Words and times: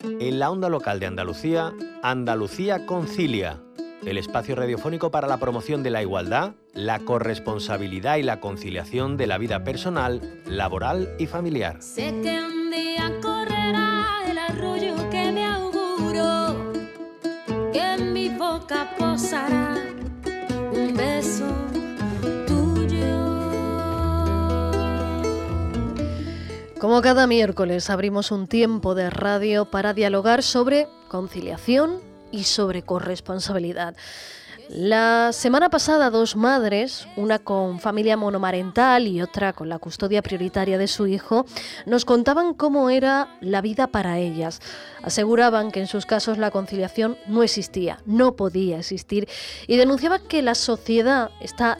En 0.00 0.38
la 0.38 0.48
onda 0.50 0.68
local 0.68 1.00
de 1.00 1.06
Andalucía, 1.06 1.72
Andalucía 2.04 2.86
Concilia, 2.86 3.60
el 4.06 4.16
espacio 4.16 4.54
radiofónico 4.54 5.10
para 5.10 5.26
la 5.26 5.38
promoción 5.38 5.82
de 5.82 5.90
la 5.90 6.02
igualdad, 6.02 6.52
la 6.72 7.00
corresponsabilidad 7.00 8.16
y 8.16 8.22
la 8.22 8.38
conciliación 8.38 9.16
de 9.16 9.26
la 9.26 9.38
vida 9.38 9.64
personal, 9.64 10.40
laboral 10.46 11.16
y 11.18 11.26
familiar. 11.26 11.82
Sé 11.82 12.14
que 12.22 12.40
un 12.40 12.70
día 12.70 13.12
correrá 13.20 14.20
el 14.30 14.38
arroyo 14.38 14.94
que 15.10 15.32
me 15.32 15.44
auguro, 15.44 16.72
que 17.72 17.94
en 17.94 18.12
mi 18.12 18.28
boca 18.28 18.94
posará 18.96 19.87
Como 26.80 27.02
cada 27.02 27.26
miércoles 27.26 27.90
abrimos 27.90 28.30
un 28.30 28.46
tiempo 28.46 28.94
de 28.94 29.10
radio 29.10 29.64
para 29.64 29.94
dialogar 29.94 30.44
sobre 30.44 30.86
conciliación 31.08 32.00
y 32.30 32.44
sobre 32.44 32.82
corresponsabilidad. 32.82 33.96
La 34.68 35.30
semana 35.32 35.70
pasada 35.70 36.08
dos 36.10 36.36
madres, 36.36 37.08
una 37.16 37.40
con 37.40 37.80
familia 37.80 38.16
monomarental 38.16 39.08
y 39.08 39.20
otra 39.20 39.54
con 39.54 39.68
la 39.68 39.80
custodia 39.80 40.22
prioritaria 40.22 40.78
de 40.78 40.86
su 40.86 41.08
hijo, 41.08 41.46
nos 41.84 42.04
contaban 42.04 42.54
cómo 42.54 42.90
era 42.90 43.36
la 43.40 43.60
vida 43.60 43.88
para 43.88 44.18
ellas. 44.18 44.60
Aseguraban 45.02 45.72
que 45.72 45.80
en 45.80 45.88
sus 45.88 46.06
casos 46.06 46.38
la 46.38 46.52
conciliación 46.52 47.18
no 47.26 47.42
existía, 47.42 47.98
no 48.06 48.36
podía 48.36 48.78
existir 48.78 49.28
y 49.66 49.78
denunciaban 49.78 50.20
que 50.28 50.42
la 50.42 50.54
sociedad 50.54 51.30
está 51.40 51.78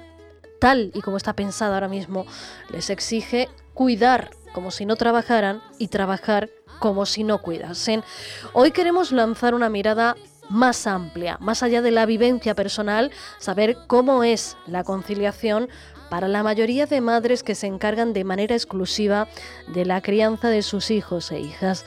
tal 0.59 0.90
y 0.92 1.02
como 1.02 1.18
está 1.18 1.34
pensada 1.34 1.74
ahora 1.74 1.88
mismo, 1.88 2.26
les 2.73 2.90
exige 2.90 3.48
cuidar 3.74 4.32
como 4.52 4.70
si 4.70 4.87
no 4.87 4.97
trabajaran 4.97 5.62
y 5.79 5.88
trabajar 5.88 6.51
como 6.79 7.07
si 7.07 7.25
no 7.25 7.43
cuidasen. 7.43 8.05
Hoy 8.52 8.71
queremos 8.71 9.12
lanzar 9.12 9.55
una 9.55 9.69
mirada 9.69 10.16
más 10.48 10.87
amplia, 10.87 11.37
más 11.40 11.63
allá 11.63 11.82
de 11.82 11.90
la 11.90 12.07
vivencia 12.07 12.55
personal, 12.55 13.10
saber 13.38 13.77
cómo 13.87 14.24
es 14.24 14.57
la 14.66 14.85
conciliación 14.85 15.68
para 16.09 16.29
la 16.29 16.43
mayoría 16.43 16.87
de 16.87 17.01
madres 17.01 17.43
que 17.43 17.55
se 17.55 17.66
encargan 17.66 18.13
de 18.13 18.24
manera 18.24 18.55
exclusiva 18.55 19.29
de 19.66 19.85
la 19.85 20.01
crianza 20.01 20.49
de 20.49 20.62
sus 20.62 20.90
hijos 20.90 21.30
e 21.33 21.40
hijas. 21.40 21.85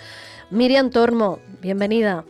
Miriam 0.51 0.89
Tormo, 0.89 1.39
bienvenida. 1.61 2.23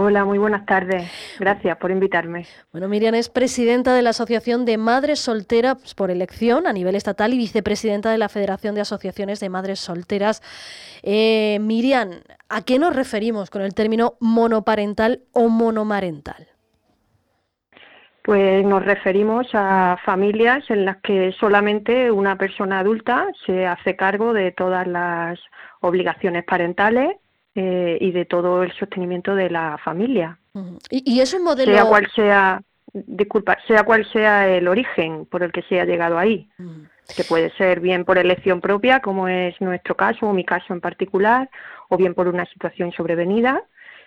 Hola, 0.00 0.24
muy 0.24 0.38
buenas 0.38 0.64
tardes. 0.64 1.10
Gracias 1.40 1.76
por 1.76 1.90
invitarme. 1.90 2.46
Bueno, 2.70 2.86
Miriam 2.86 3.16
es 3.16 3.28
presidenta 3.28 3.92
de 3.96 4.02
la 4.02 4.10
Asociación 4.10 4.64
de 4.64 4.78
Madres 4.78 5.18
Solteras 5.18 5.96
por 5.96 6.12
elección 6.12 6.68
a 6.68 6.72
nivel 6.72 6.94
estatal 6.94 7.34
y 7.34 7.36
vicepresidenta 7.36 8.12
de 8.12 8.18
la 8.18 8.28
Federación 8.28 8.76
de 8.76 8.82
Asociaciones 8.82 9.40
de 9.40 9.48
Madres 9.48 9.80
Solteras. 9.80 10.40
Eh, 11.02 11.58
Miriam, 11.60 12.10
¿a 12.48 12.62
qué 12.62 12.78
nos 12.78 12.94
referimos 12.94 13.50
con 13.50 13.60
el 13.60 13.74
término 13.74 14.14
monoparental 14.20 15.22
o 15.32 15.48
monomarental? 15.48 16.46
Pues 18.22 18.64
nos 18.64 18.84
referimos 18.84 19.48
a 19.52 19.96
familias 20.04 20.62
en 20.70 20.84
las 20.84 20.98
que 20.98 21.32
solamente 21.40 22.12
una 22.12 22.38
persona 22.38 22.78
adulta 22.78 23.26
se 23.44 23.66
hace 23.66 23.96
cargo 23.96 24.32
de 24.32 24.52
todas 24.52 24.86
las 24.86 25.40
obligaciones 25.80 26.44
parentales 26.44 27.16
eh, 27.60 27.98
y 28.00 28.12
de 28.12 28.24
todo 28.24 28.62
el 28.62 28.70
sostenimiento 28.70 29.34
de 29.34 29.50
la 29.50 29.78
familia. 29.78 30.38
¿Y, 30.90 31.18
es 31.18 31.34
un 31.34 31.42
modelo... 31.42 31.72
Sea 31.72 31.86
cual 31.86 32.08
sea, 32.14 32.62
disculpa, 32.92 33.58
sea 33.66 33.82
cual 33.82 34.06
sea 34.12 34.48
el 34.48 34.68
origen 34.68 35.26
por 35.26 35.42
el 35.42 35.50
que 35.50 35.62
se 35.62 35.80
ha 35.80 35.84
llegado 35.84 36.18
ahí. 36.18 36.48
Que 37.16 37.24
puede 37.24 37.50
ser 37.56 37.80
bien 37.80 38.04
por 38.04 38.16
elección 38.16 38.60
propia, 38.60 39.00
como 39.00 39.26
es 39.26 39.60
nuestro 39.60 39.96
caso 39.96 40.28
o 40.28 40.32
mi 40.32 40.44
caso 40.44 40.72
en 40.72 40.80
particular, 40.80 41.50
o 41.88 41.96
bien 41.96 42.14
por 42.14 42.28
una 42.28 42.46
situación 42.46 42.92
sobrevenida, 42.92 43.64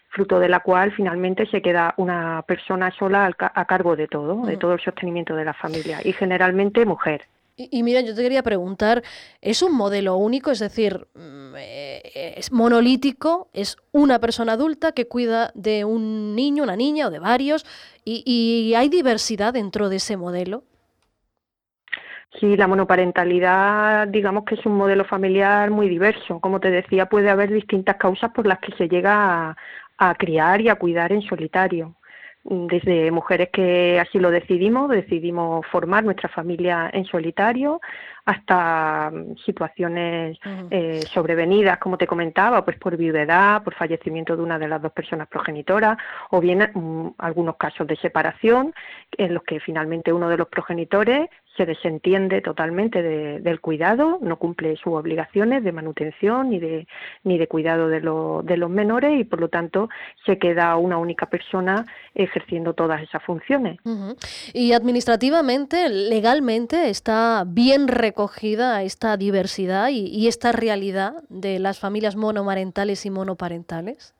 fruto 0.07 0.39
de 0.39 0.47
la 0.47 0.61
cual 0.61 0.94
finalmente 0.94 1.45
se 1.47 1.61
queda 1.61 1.94
una 1.97 2.45
persona 2.47 2.89
sola 2.91 3.35
a 3.38 3.66
cargo 3.66 3.97
de 3.97 4.07
todo, 4.07 4.45
de 4.45 4.55
todo 4.55 4.75
el 4.75 4.79
sostenimiento 4.79 5.35
de 5.35 5.44
la 5.44 5.53
familia, 5.53 6.00
y 6.06 6.13
generalmente 6.13 6.85
mujer. 6.85 7.23
Y, 7.69 7.83
mira, 7.83 8.01
yo 8.01 8.16
te 8.16 8.22
quería 8.22 8.44
preguntar, 8.44 9.03
¿es 9.41 9.61
un 9.61 9.75
modelo 9.75 10.16
único? 10.16 10.51
Es 10.51 10.59
decir, 10.59 11.07
mm, 11.13 11.55
eh, 11.57 12.33
¿es 12.38 12.51
monolítico? 12.51 13.49
¿Es 13.53 13.77
una 13.91 14.19
persona 14.19 14.53
adulta 14.53 14.94
que 14.94 15.07
cuida 15.07 15.51
de 15.53 15.85
un 15.85 16.35
niño, 16.35 16.63
una 16.63 16.75
niña 16.75 17.07
o 17.07 17.11
de 17.11 17.19
varios? 17.19 17.66
¿Y, 18.03 18.73
hay 18.75 18.89
diversidad 18.89 19.53
dentro 19.53 19.89
de 19.89 19.97
ese 19.97 20.17
modelo? 20.17 20.63
Sí, 22.39 22.55
la 22.55 22.67
monoparentalidad, 22.67 24.07
digamos 24.07 24.45
que 24.45 24.55
es 24.55 24.66
un 24.66 24.75
modelo 24.77 25.03
familiar 25.05 25.69
muy 25.69 25.89
diverso. 25.89 26.39
Como 26.39 26.59
te 26.59 26.71
decía, 26.71 27.07
puede 27.07 27.29
haber 27.29 27.51
distintas 27.51 27.97
causas 27.97 28.31
por 28.31 28.47
las 28.47 28.59
que 28.59 28.71
se 28.77 28.88
llega 28.88 29.55
a 29.97 30.16
criar 30.16 30.61
y 30.61 30.69
a 30.69 30.75
cuidar 30.75 31.11
en 31.11 31.21
solitario 31.21 31.95
desde 32.44 33.12
mujeres 33.12 33.50
que 33.52 34.00
así 34.00 34.18
lo 34.18 34.31
decidimos, 34.31 34.90
decidimos 34.90 35.66
formar 35.68 36.03
nuestra 36.03 36.29
familia 36.29 36.90
en 36.91 37.06
solitario, 37.06 37.79
hasta 38.25 39.11
mm, 39.11 39.37
situaciones 39.45 40.37
eh, 40.69 41.01
sobrevenidas, 41.11 41.77
como 41.79 41.97
te 41.97 42.07
comentaba, 42.07 42.63
pues 42.63 42.77
por 42.77 42.97
viudedad, 42.97 43.63
por 43.63 43.73
fallecimiento 43.75 44.35
de 44.35 44.43
una 44.43 44.59
de 44.59 44.67
las 44.67 44.81
dos 44.81 44.91
personas 44.91 45.27
progenitoras, 45.27 45.97
o 46.29 46.39
bien 46.39 46.69
mm, 46.73 47.15
algunos 47.17 47.57
casos 47.57 47.87
de 47.87 47.95
separación, 47.97 48.73
en 49.17 49.33
los 49.33 49.43
que 49.43 49.59
finalmente 49.59 50.13
uno 50.13 50.29
de 50.29 50.37
los 50.37 50.47
progenitores 50.47 51.29
se 51.57 51.65
desentiende 51.65 52.41
totalmente 52.41 53.01
del 53.03 53.59
cuidado, 53.59 54.19
no 54.21 54.38
cumple 54.38 54.77
sus 54.77 54.93
obligaciones 54.93 55.63
de 55.63 55.71
manutención 55.71 56.49
ni 56.49 56.59
de, 56.59 56.88
ni 57.23 57.38
de 57.38 57.47
cuidado 57.47 57.89
de, 57.89 57.99
de 57.99 58.57
los 58.57 58.69
menores 58.69 59.19
y 59.19 59.25
por 59.25 59.41
lo 59.41 59.49
tanto 59.49 59.89
se 60.25 60.38
queda 60.38 60.75
una 60.77 60.97
única 60.97 61.25
persona 61.25 61.85
ejerciendo 62.15 62.73
todas 62.73 63.01
esas 63.01 63.21
funciones. 63.23 63.79
Y 64.53 64.71
administrativamente, 64.71 65.89
legalmente, 65.89 66.89
está 66.89 67.43
bien 67.45 67.88
recogida 68.11 68.83
esta 68.83 69.16
diversidad 69.16 69.88
y 69.89 70.27
esta 70.27 70.51
realidad 70.51 71.23
de 71.29 71.59
las 71.59 71.79
familias 71.79 72.17
monomarentales 72.17 73.05
y 73.05 73.09
monoparentales 73.09 74.13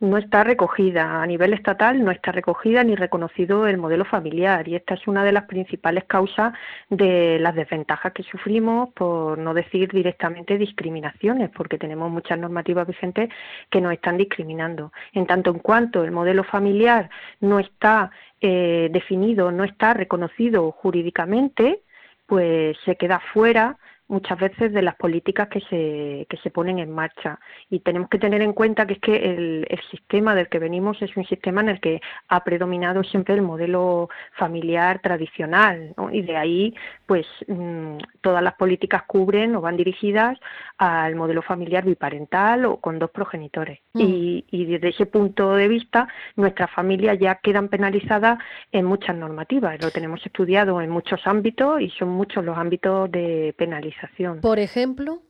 no 0.00 0.18
está 0.18 0.44
recogida 0.44 1.22
a 1.22 1.26
nivel 1.26 1.52
estatal, 1.52 2.04
no 2.04 2.10
está 2.10 2.32
recogida 2.32 2.84
ni 2.84 2.94
reconocido 2.94 3.66
el 3.66 3.78
modelo 3.78 4.04
familiar 4.04 4.68
y 4.68 4.76
esta 4.76 4.94
es 4.94 5.06
una 5.06 5.24
de 5.24 5.32
las 5.32 5.44
principales 5.44 6.04
causas 6.04 6.52
de 6.90 7.38
las 7.40 7.54
desventajas 7.54 8.12
que 8.12 8.22
sufrimos, 8.22 8.90
por 8.90 9.38
no 9.38 9.54
decir 9.54 9.90
directamente 9.92 10.58
discriminaciones, 10.58 11.50
porque 11.50 11.78
tenemos 11.78 12.10
muchas 12.10 12.38
normativas 12.38 12.86
vigentes 12.86 13.30
que 13.70 13.80
nos 13.80 13.92
están 13.92 14.16
discriminando. 14.16 14.92
En 15.12 15.26
tanto 15.26 15.50
en 15.50 15.58
cuanto 15.58 16.04
el 16.04 16.10
modelo 16.10 16.44
familiar 16.44 17.08
no 17.40 17.58
está 17.58 18.10
eh, 18.40 18.88
definido, 18.92 19.50
no 19.52 19.64
está 19.64 19.94
reconocido 19.94 20.70
jurídicamente, 20.72 21.83
pues 22.26 22.76
se 22.84 22.96
queda 22.96 23.20
fuera 23.32 23.76
muchas 24.08 24.38
veces 24.38 24.72
de 24.72 24.82
las 24.82 24.96
políticas 24.96 25.48
que 25.48 25.60
se, 25.60 26.26
que 26.28 26.36
se 26.42 26.50
ponen 26.50 26.78
en 26.78 26.90
marcha. 26.90 27.38
Y 27.70 27.80
tenemos 27.80 28.08
que 28.08 28.18
tener 28.18 28.42
en 28.42 28.52
cuenta 28.52 28.86
que 28.86 28.94
es 28.94 29.00
que 29.00 29.16
el, 29.16 29.66
el, 29.68 29.80
sistema 29.90 30.34
del 30.34 30.48
que 30.48 30.58
venimos 30.58 31.00
es 31.00 31.16
un 31.16 31.24
sistema 31.24 31.62
en 31.62 31.70
el 31.70 31.80
que 31.80 32.00
ha 32.28 32.44
predominado 32.44 33.02
siempre 33.02 33.34
el 33.34 33.42
modelo 33.42 34.08
familiar 34.36 35.00
tradicional. 35.00 35.94
Y 36.12 36.22
de 36.22 36.36
ahí, 36.36 36.74
pues, 37.06 37.26
mm, 37.48 37.98
todas 38.20 38.42
las 38.42 38.54
políticas 38.54 39.04
cubren 39.04 39.56
o 39.56 39.60
van 39.60 39.76
dirigidas 39.76 40.38
al 40.78 41.14
modelo 41.14 41.42
familiar 41.42 41.84
biparental 41.84 42.66
o 42.66 42.76
con 42.78 42.98
dos 42.98 43.10
progenitores. 43.10 43.80
Mm. 43.94 44.00
Y, 44.00 44.44
y 44.50 44.66
desde 44.66 44.88
ese 44.88 45.06
punto 45.06 45.54
de 45.54 45.68
vista, 45.68 46.08
nuestras 46.36 46.70
familias 46.70 47.18
ya 47.18 47.36
quedan 47.36 47.68
penalizadas 47.68 48.38
en 48.70 48.84
muchas 48.84 49.16
normativas. 49.16 49.82
Lo 49.82 49.90
tenemos 49.90 50.24
estudiado 50.26 50.80
en 50.82 50.90
muchos 50.90 51.26
ámbitos 51.26 51.80
y 51.80 51.88
son 51.90 52.10
muchos 52.10 52.44
los 52.44 52.58
ámbitos 52.58 53.10
de 53.10 53.54
penalización 53.56 53.93
por 54.40 54.58
ejemplo. 54.58 55.20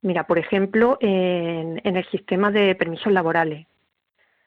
Mira, 0.00 0.26
por 0.26 0.38
ejemplo, 0.38 0.96
en, 1.00 1.80
el 1.84 2.04
sistema 2.10 2.50
de 2.50 2.74
permisos 2.74 3.12
laborales. 3.12 3.66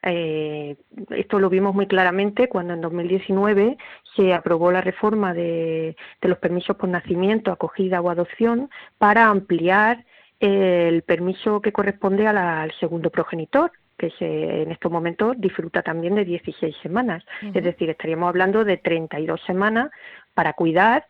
Eh, 0.04 0.76
esto 1.10 1.38
lo 1.38 1.48
vimos 1.48 1.74
muy 1.74 1.86
claramente 1.86 2.48
cuando 2.48 2.74
en 2.74 2.80
2019 2.80 3.76
se 4.16 4.34
aprobó 4.34 4.72
la 4.72 4.80
reforma 4.80 5.32
de, 5.32 5.94
los 6.22 6.38
permisos 6.38 6.76
por 6.76 6.88
nacimiento, 6.88 7.52
acogida 7.52 8.00
o 8.00 8.10
adopción 8.10 8.68
para 8.98 9.28
ampliar 9.28 10.04
el 10.40 11.02
permiso 11.02 11.60
que 11.60 11.70
corresponde 11.70 12.26
al 12.26 12.72
segundo 12.80 13.10
progenitor, 13.10 13.70
que 13.96 14.10
se, 14.18 14.62
en 14.62 14.72
estos 14.72 14.90
momentos 14.90 15.36
disfruta 15.38 15.82
también 15.82 16.16
de 16.16 16.24
16 16.24 16.74
semanas. 16.82 17.24
Es 17.54 17.62
decir, 17.62 17.88
estaríamos 17.88 18.28
hablando 18.28 18.64
de 18.64 18.78
32 18.78 19.40
semanas 19.42 19.90
para 20.34 20.54
cuidar 20.54 21.06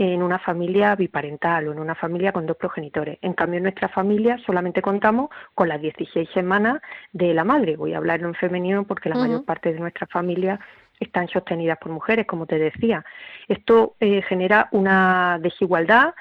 en 0.00 0.22
una 0.22 0.38
familia 0.38 0.96
biparental 0.96 1.68
o 1.68 1.72
en 1.72 1.78
una 1.78 1.94
familia 1.94 2.32
con 2.32 2.46
dos 2.46 2.56
progenitores. 2.56 3.18
En 3.20 3.34
cambio, 3.34 3.58
en 3.58 3.64
nuestra 3.64 3.90
familia 3.90 4.38
solamente 4.46 4.80
contamos 4.80 5.28
con 5.54 5.68
las 5.68 5.78
16 5.78 6.26
semanas 6.32 6.80
de 7.12 7.34
la 7.34 7.44
madre. 7.44 7.76
Voy 7.76 7.92
a 7.92 7.98
hablar 7.98 8.22
en 8.22 8.34
femenino 8.34 8.84
porque 8.84 9.10
la 9.10 9.16
mayor 9.16 9.44
parte 9.44 9.74
de 9.74 9.78
nuestra 9.78 10.06
familia 10.06 10.58
están 10.98 11.28
sostenidas 11.28 11.76
por 11.78 11.92
mujeres, 11.92 12.26
como 12.26 12.46
te 12.46 12.58
decía. 12.58 13.04
Esto 13.46 13.94
eh, 14.00 14.22
genera 14.22 14.70
una 14.72 15.38
desigualdad 15.38 16.14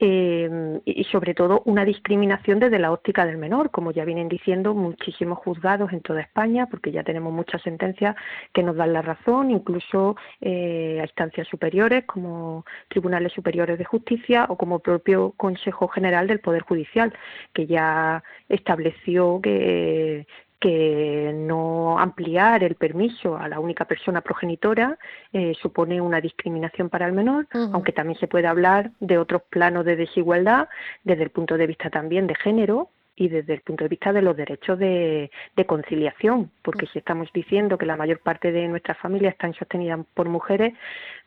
eh, 0.00 0.80
y 0.84 1.04
sobre 1.04 1.34
todo 1.34 1.62
una 1.66 1.84
discriminación 1.84 2.58
desde 2.58 2.78
la 2.78 2.90
óptica 2.90 3.24
del 3.24 3.38
menor, 3.38 3.70
como 3.70 3.92
ya 3.92 4.04
vienen 4.04 4.28
diciendo 4.28 4.74
muchísimos 4.74 5.38
juzgados 5.38 5.92
en 5.92 6.00
toda 6.00 6.20
España, 6.20 6.66
porque 6.66 6.90
ya 6.90 7.04
tenemos 7.04 7.32
muchas 7.32 7.62
sentencias 7.62 8.16
que 8.52 8.62
nos 8.62 8.76
dan 8.76 8.92
la 8.92 9.02
razón, 9.02 9.50
incluso 9.50 10.16
eh, 10.40 10.98
a 11.00 11.04
instancias 11.04 11.46
superiores 11.48 12.04
como 12.06 12.64
tribunales 12.88 13.32
superiores 13.32 13.78
de 13.78 13.84
justicia 13.84 14.46
o 14.48 14.56
como 14.56 14.80
propio 14.80 15.32
Consejo 15.36 15.88
General 15.88 16.26
del 16.26 16.40
Poder 16.40 16.62
Judicial, 16.62 17.12
que 17.52 17.66
ya 17.66 18.22
estableció 18.48 19.40
que 19.42 20.26
que 20.60 21.32
no 21.34 21.98
ampliar 21.98 22.64
el 22.64 22.74
permiso 22.76 23.36
a 23.36 23.48
la 23.48 23.60
única 23.60 23.84
persona 23.84 24.20
progenitora 24.20 24.98
eh, 25.32 25.52
supone 25.60 26.00
una 26.00 26.20
discriminación 26.20 26.88
para 26.88 27.06
el 27.06 27.12
menor, 27.12 27.46
aunque 27.72 27.92
también 27.92 28.18
se 28.18 28.28
puede 28.28 28.46
hablar 28.46 28.90
de 29.00 29.18
otros 29.18 29.42
planos 29.50 29.84
de 29.84 29.96
desigualdad 29.96 30.68
desde 31.02 31.24
el 31.24 31.30
punto 31.30 31.56
de 31.56 31.66
vista 31.66 31.90
también 31.90 32.26
de 32.26 32.34
género 32.34 32.90
y 33.16 33.28
desde 33.28 33.54
el 33.54 33.60
punto 33.60 33.84
de 33.84 33.88
vista 33.88 34.12
de 34.12 34.22
los 34.22 34.36
derechos 34.36 34.78
de, 34.78 35.30
conciliación, 35.66 36.50
porque 36.62 36.86
si 36.86 36.98
estamos 36.98 37.28
diciendo 37.32 37.78
que 37.78 37.86
la 37.86 37.96
mayor 37.96 38.18
parte 38.18 38.52
de 38.52 38.68
nuestras 38.68 38.98
familias 38.98 39.34
están 39.34 39.54
sostenidas 39.54 40.00
por 40.14 40.28
mujeres, 40.28 40.74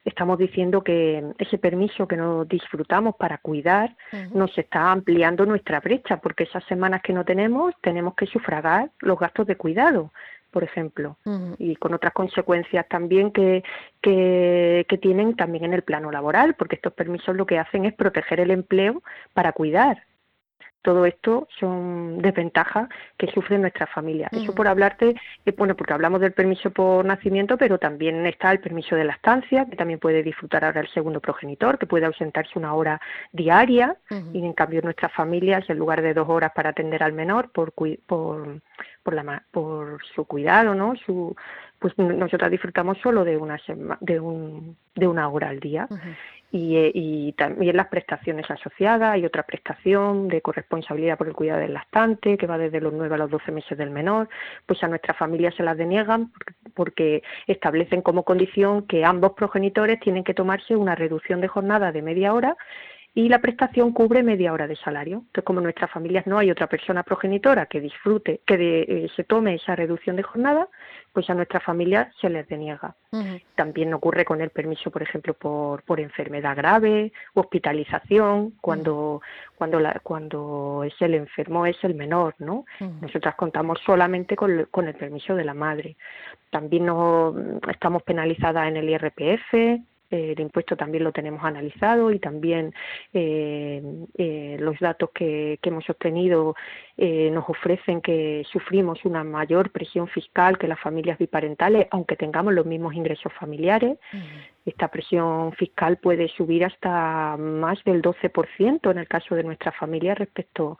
estamos 0.06 0.38
diciendo 0.38 0.84
que 0.84 1.24
ese 1.38 1.57
permiso 1.57 2.07
que 2.07 2.18
nos 2.18 2.48
disfrutamos 2.48 3.16
para 3.16 3.38
cuidar 3.39 3.95
nos 4.34 4.56
está 4.57 4.92
ampliando 4.92 5.45
nuestra 5.45 5.80
brecha, 5.80 6.18
porque 6.18 6.44
esas 6.44 6.63
semanas 6.66 7.01
que 7.01 7.13
no 7.13 7.25
tenemos 7.25 7.74
tenemos 7.81 8.16
que 8.16 8.28
sufragar 8.28 8.92
los 9.00 9.18
gastos 9.18 9.48
de 9.48 9.56
cuidado 9.56 10.12
por 10.50 10.63
ejemplo, 10.63 11.18
y 11.60 11.75
con 11.75 11.94
otras 11.94 12.13
consecuencias 12.13 12.88
también 12.88 13.31
que, 13.31 13.63
que, 14.01 14.86
que, 14.88 14.98
tienen 14.98 15.36
también 15.36 15.66
en 15.66 15.74
el 15.74 15.83
plano 15.83 16.10
laboral, 16.10 16.56
porque 16.56 16.78
estos 16.78 16.94
permisos 16.94 17.36
lo 17.36 17.45
que 17.45 17.60
hacen 17.60 17.86
es 17.86 17.94
proteger 17.94 18.40
el 18.40 18.50
empleo 18.50 19.04
para 19.33 19.51
cuidar 19.51 20.06
todo 20.82 21.06
esto 21.06 21.48
son 21.60 22.20
desventajas 22.20 22.88
que 23.18 23.28
sufren 23.28 23.62
nuestras 23.62 23.90
familias. 23.90 24.32
Eso 24.32 24.56
por 24.56 24.68
hablarte, 24.68 25.16
eh, 25.46 25.54
bueno, 25.58 25.76
porque 25.76 25.94
hablamos 25.94 26.22
del 26.22 26.32
permiso 26.32 26.72
por 26.72 27.04
nacimiento, 27.04 27.58
pero 27.58 27.78
también 27.78 28.26
está 28.26 28.52
el 28.52 28.60
permiso 28.60 28.96
de 28.96 29.04
la 29.04 29.14
estancia, 29.14 29.66
que 29.66 29.76
también 29.76 30.00
puede 30.00 30.24
disfrutar 30.24 30.64
ahora 30.64 30.82
el 30.82 30.90
segundo 30.90 31.20
progenitor, 31.20 31.78
que 31.78 31.88
puede 31.88 32.06
ausentarse 32.06 32.58
una 32.58 32.74
hora 32.74 33.02
diaria, 33.32 33.98
y 34.34 34.46
en 34.46 34.54
cambio 34.54 34.82
nuestras 34.82 35.12
familias, 35.12 35.70
en 35.70 35.78
lugar 35.78 36.02
de 36.02 36.14
dos 36.14 36.30
horas 36.30 36.52
para 36.56 36.70
atender 36.70 37.04
al 37.04 37.14
menor 37.14 37.52
por, 37.52 37.74
por, 37.74 38.62
por, 39.04 39.14
la, 39.14 39.44
por 39.52 40.00
su 40.16 40.26
cuidado, 40.26 40.74
¿no? 40.74 40.96
Su, 41.06 41.36
pues 41.80 41.98
nosotras 41.98 42.50
disfrutamos 42.50 42.98
solo 43.00 43.24
de 43.24 43.38
una, 43.38 43.60
de 44.00 44.20
un, 44.20 44.76
de 44.96 45.08
una 45.08 45.30
hora 45.30 45.50
al 45.50 45.60
día 45.60 45.88
y, 46.52 46.78
eh, 46.78 46.92
y, 46.94 47.34
también 47.34 47.76
las 47.76 47.88
prestaciones 47.88 48.50
asociadas. 48.50 49.14
Hay 49.14 49.26
otra 49.26 49.44
prestación 49.44 50.28
de 50.28 50.42
corresponsabilidad 50.42 51.18
por 51.18 51.28
el 51.28 51.34
cuidado 51.34 51.60
del 51.60 51.74
lactante 51.74 52.38
que 52.38 52.48
va 52.48 52.58
desde 52.58 52.82
los 52.82 52.94
9 52.94 53.14
a 53.14 53.18
los 53.18 53.30
12 53.30 53.52
meses 53.52 53.78
del 53.78 53.92
menor. 53.92 54.30
Pues 54.66 54.82
a 54.84 54.88
nuestras 54.88 55.18
familias 55.18 55.56
se 55.56 55.64
las 55.64 55.78
deniegan 55.78 56.32
porque 56.74 57.22
establecen 57.48 58.02
como 58.02 58.24
condición 58.24 58.88
que 58.88 59.04
ambos 59.04 59.34
progenitores 59.34 60.00
tienen 60.00 60.24
que 60.24 60.34
tomarse 60.34 60.76
una 60.76 60.96
reducción 60.96 61.42
de 61.42 61.48
jornada 61.48 61.92
de 61.92 62.02
media 62.02 62.34
hora 62.34 62.58
y 63.18 63.30
la 63.30 63.40
prestación 63.40 63.94
cubre 63.94 64.22
media 64.22 64.54
hora 64.54 64.68
de 64.68 64.75
salario. 64.75 65.24
Entonces, 65.25 65.44
como 65.44 65.58
en 65.58 65.64
nuestras 65.64 65.90
familias 65.90 66.28
no 66.28 66.38
hay 66.38 66.52
otra 66.52 66.68
persona 66.68 67.02
progenitora 67.02 67.66
que 67.66 67.81
disfrute, 67.81 68.42
que 68.46 68.86
eh, 68.88 69.10
se 69.16 69.24
tome 69.24 69.56
esa 69.56 69.75
reducción 69.75 70.16
de 70.18 70.22
jornada, 70.22 70.68
pues 71.14 71.28
a 71.31 71.34
nuestra 71.34 71.60
familia 71.60 72.12
se 72.22 72.30
les 72.30 72.48
deniega. 72.48 72.96
También 73.56 73.92
ocurre 73.96 74.24
con 74.24 74.40
el 74.40 74.52
permiso, 74.52 74.92
por 74.92 75.02
ejemplo, 75.02 75.34
por, 75.34 75.81
por 75.81 76.00
enfermedad 76.00 76.56
grave, 76.56 77.12
hospitalización, 77.34 78.52
cuando, 78.62 79.24
cuando, 79.58 79.80
la, 79.80 80.00
cuando 80.04 80.84
es 80.86 80.94
el 81.02 81.16
enfermo 81.16 81.66
es 81.66 81.84
el 81.84 81.96
menor, 81.96 82.36
¿no? 82.38 82.66
Nosotras 83.02 83.34
contamos 83.34 83.80
solamente 83.84 84.36
con, 84.36 84.68
con 84.69 84.88
el 84.88 84.94
permiso 84.94 85.34
de 85.34 85.44
la 85.44 85.56
madre. 85.56 85.98
También 86.52 86.86
no, 86.86 87.36
estamos 87.68 88.04
penalizadas 88.04 88.68
en 88.68 88.78
el 88.78 88.88
IRPF, 88.88 89.81
el 90.09 90.39
impuesto 90.39 90.75
también 90.75 91.04
lo 91.04 91.12
tenemos 91.12 91.44
analizado 91.44 92.12
y 92.12 92.19
también 92.19 92.74
eh, 93.13 93.81
eh, 94.18 94.57
los 94.59 94.80
datos 94.80 95.09
que, 95.13 95.59
hemos 95.62 95.89
obtenido 95.89 96.56
nos 96.98 97.50
ofrecen 97.50 98.01
que 98.01 98.44
sufrimos 98.50 99.04
una 99.04 99.24
mayor 99.24 99.69
presión 99.69 100.07
fiscal 100.07 100.57
que 100.57 100.68
las 100.68 100.80
familias 100.80 101.18
biparentales, 101.18 101.88
aunque 101.92 102.15
tengamos 102.15 102.54
los 102.54 102.65
mismos 102.65 102.95
ingresos 102.95 103.31
familiares. 103.33 104.00
Esta 104.65 104.88
presión 104.88 105.51
fiscal 105.54 105.98
puede 105.98 106.30
subir 106.30 106.65
hasta 106.65 107.36
más 107.38 107.83
del 107.83 108.01
12% 108.01 108.89
en 108.92 108.98
el 108.98 109.07
caso 109.07 109.36
de 109.36 109.44
nuestra 109.44 109.71
familia 109.74 110.15
respecto 110.15 110.77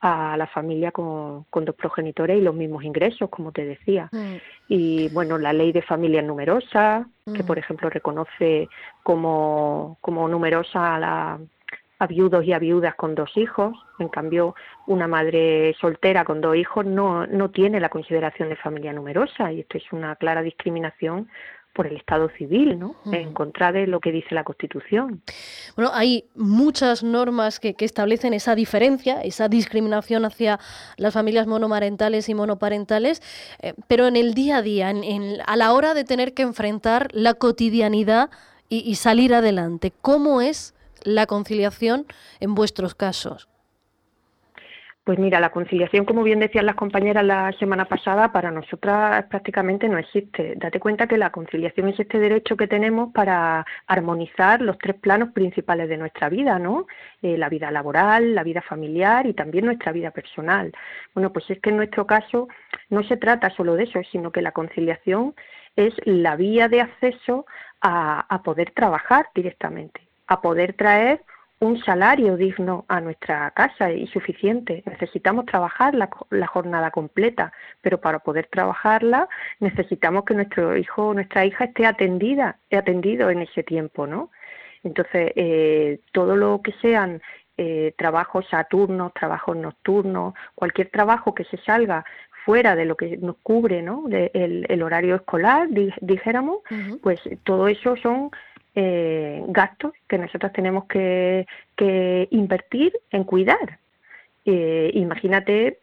a 0.00 0.36
la 0.36 0.46
familia 0.46 0.92
con, 0.92 1.44
dos 1.52 1.74
progenitores 1.74 2.38
y 2.38 2.40
los 2.40 2.54
mismos 2.54 2.84
ingresos, 2.84 3.28
como 3.28 3.52
te 3.52 3.64
decía. 3.64 4.08
Mm. 4.12 4.36
Y 4.68 5.08
bueno, 5.10 5.36
la 5.38 5.52
ley 5.52 5.72
de 5.72 5.82
familias 5.82 6.24
numerosas, 6.24 7.06
que 7.34 7.44
por 7.44 7.56
mm. 7.56 7.60
ejemplo 7.60 7.90
reconoce 7.90 8.68
como, 9.02 9.98
como 10.00 10.26
numerosa 10.26 10.94
a, 10.94 10.98
la, 10.98 11.38
a 11.98 12.06
viudos 12.06 12.44
y 12.46 12.52
a 12.54 12.58
viudas 12.58 12.94
con 12.94 13.14
dos 13.14 13.36
hijos. 13.36 13.76
En 13.98 14.08
cambio, 14.08 14.54
una 14.86 15.06
madre 15.06 15.76
soltera 15.78 16.24
con 16.24 16.40
dos 16.40 16.56
hijos 16.56 16.86
no, 16.86 17.26
no 17.26 17.50
tiene 17.50 17.78
la 17.78 17.90
consideración 17.90 18.48
de 18.48 18.56
familia 18.56 18.94
numerosa 18.94 19.52
y 19.52 19.60
esto 19.60 19.76
es 19.76 19.92
una 19.92 20.16
clara 20.16 20.40
discriminación 20.40 21.28
por 21.74 21.86
el 21.86 21.96
Estado 21.96 22.28
civil, 22.36 22.78
¿no? 22.78 22.96
En 23.12 23.32
contra 23.32 23.72
de 23.72 23.86
lo 23.86 24.00
que 24.00 24.12
dice 24.12 24.34
la 24.34 24.44
Constitución. 24.44 25.22
Bueno, 25.76 25.90
hay 25.94 26.24
muchas 26.34 27.02
normas 27.02 27.60
que, 27.60 27.74
establecen 27.80 28.34
esa 28.34 28.54
diferencia, 28.54 29.20
esa 29.22 29.48
discriminación 29.48 30.24
hacia 30.24 30.58
las 30.96 31.14
familias 31.14 31.46
monomarentales 31.46 32.28
y 32.28 32.34
monoparentales, 32.34 33.22
eh, 33.60 33.74
pero 33.86 34.06
en 34.06 34.16
el 34.16 34.34
día 34.34 34.58
a 34.58 34.62
día, 34.62 34.92
a 35.46 35.56
la 35.56 35.72
hora 35.72 35.94
de 35.94 36.04
tener 36.04 36.34
que 36.34 36.42
enfrentar 36.42 37.08
la 37.12 37.34
cotidianidad 37.34 38.30
y 38.68 38.94
salir 38.94 39.34
adelante, 39.34 39.92
¿cómo 40.00 40.40
es 40.40 40.74
la 41.02 41.26
conciliación 41.26 42.06
en 42.38 42.54
vuestros 42.54 42.94
casos? 42.94 43.49
Pues 45.02 45.18
mira, 45.18 45.40
la 45.40 45.50
conciliación, 45.50 46.04
como 46.04 46.22
bien 46.22 46.40
decían 46.40 46.66
las 46.66 46.74
compañeras 46.74 47.24
la 47.24 47.50
semana 47.58 47.86
pasada, 47.86 48.32
para 48.32 48.50
nosotras 48.50 49.24
prácticamente 49.30 49.88
no 49.88 49.96
existe. 49.96 50.54
Date 50.56 50.78
cuenta 50.78 51.06
que 51.08 51.16
la 51.16 51.32
conciliación 51.32 51.88
es 51.88 51.98
este 51.98 52.18
derecho 52.18 52.54
que 52.56 52.68
tenemos 52.68 53.10
para 53.12 53.64
armonizar 53.86 54.60
los 54.60 54.76
tres 54.78 54.96
planos 54.96 55.30
principales 55.32 55.88
de 55.88 55.96
nuestra 55.96 56.28
vida, 56.28 56.58
¿no? 56.58 56.86
Eh, 57.22 57.38
la 57.38 57.48
vida 57.48 57.70
laboral, 57.70 58.34
la 58.34 58.44
vida 58.44 58.60
familiar 58.60 59.26
y 59.26 59.32
también 59.32 59.64
nuestra 59.64 59.90
vida 59.90 60.10
personal. 60.10 60.70
Bueno, 61.14 61.32
pues 61.32 61.48
es 61.50 61.58
que 61.60 61.70
en 61.70 61.78
nuestro 61.78 62.06
caso 62.06 62.48
no 62.90 63.02
se 63.02 63.16
trata 63.16 63.48
solo 63.50 63.76
de 63.76 63.84
eso, 63.84 64.00
sino 64.12 64.30
que 64.30 64.42
la 64.42 64.52
conciliación 64.52 65.34
es 65.76 65.94
la 66.04 66.36
vía 66.36 66.68
de 66.68 66.82
acceso 66.82 67.46
a 67.80 68.42
poder 68.44 68.72
trabajar 68.72 69.28
directamente, 69.34 70.02
a 70.26 70.42
poder 70.42 70.74
traer 70.74 71.22
un 71.60 71.78
salario 71.84 72.38
digno 72.38 72.86
a 72.88 73.00
nuestra 73.02 73.50
casa 73.50 73.92
y 73.92 74.06
suficiente. 74.06 74.82
Necesitamos 74.86 75.44
trabajar 75.44 75.94
la, 75.94 76.46
jornada 76.46 76.90
completa, 76.90 77.52
pero 77.82 78.00
para 78.00 78.18
poder 78.18 78.48
trabajarla 78.50 79.28
necesitamos 79.60 80.24
que 80.24 80.34
nuestro 80.34 80.76
hijo 80.76 81.08
o 81.08 81.14
nuestra 81.14 81.44
hija 81.44 81.64
esté 81.64 81.86
atendida, 81.86 82.58
atendido 82.72 83.28
en 83.28 83.42
ese 83.42 83.62
tiempo, 83.62 84.06
¿no? 84.06 84.30
Entonces, 84.82 85.32
eh, 85.36 86.00
todo 86.12 86.34
lo 86.34 86.62
que 86.62 86.72
sean 86.80 87.20
eh, 87.58 87.92
trabajos 87.98 88.46
saturnos, 88.48 89.12
trabajos 89.12 89.54
nocturnos, 89.54 90.32
cualquier 90.54 90.88
trabajo 90.88 91.34
que 91.34 91.44
se 91.44 91.58
salga 91.58 92.06
fuera 92.46 92.74
de 92.74 92.86
lo 92.86 92.96
que 92.96 93.18
nos 93.18 93.36
cubre, 93.42 93.82
¿no? 93.82 94.06
el, 94.08 94.82
horario 94.82 95.14
escolar, 95.14 95.68
dijéramos, 96.00 96.60
pues 97.02 97.20
todo 97.44 97.68
eso 97.68 97.96
son 97.96 98.30
eh, 98.74 99.42
gastos 99.48 99.92
que 100.08 100.18
nosotros 100.18 100.52
tenemos 100.52 100.84
que, 100.84 101.46
invertir 102.30 102.92
en 103.10 103.24
cuidar. 103.24 103.78
Eh, 104.44 104.90
imagínate 104.94 105.78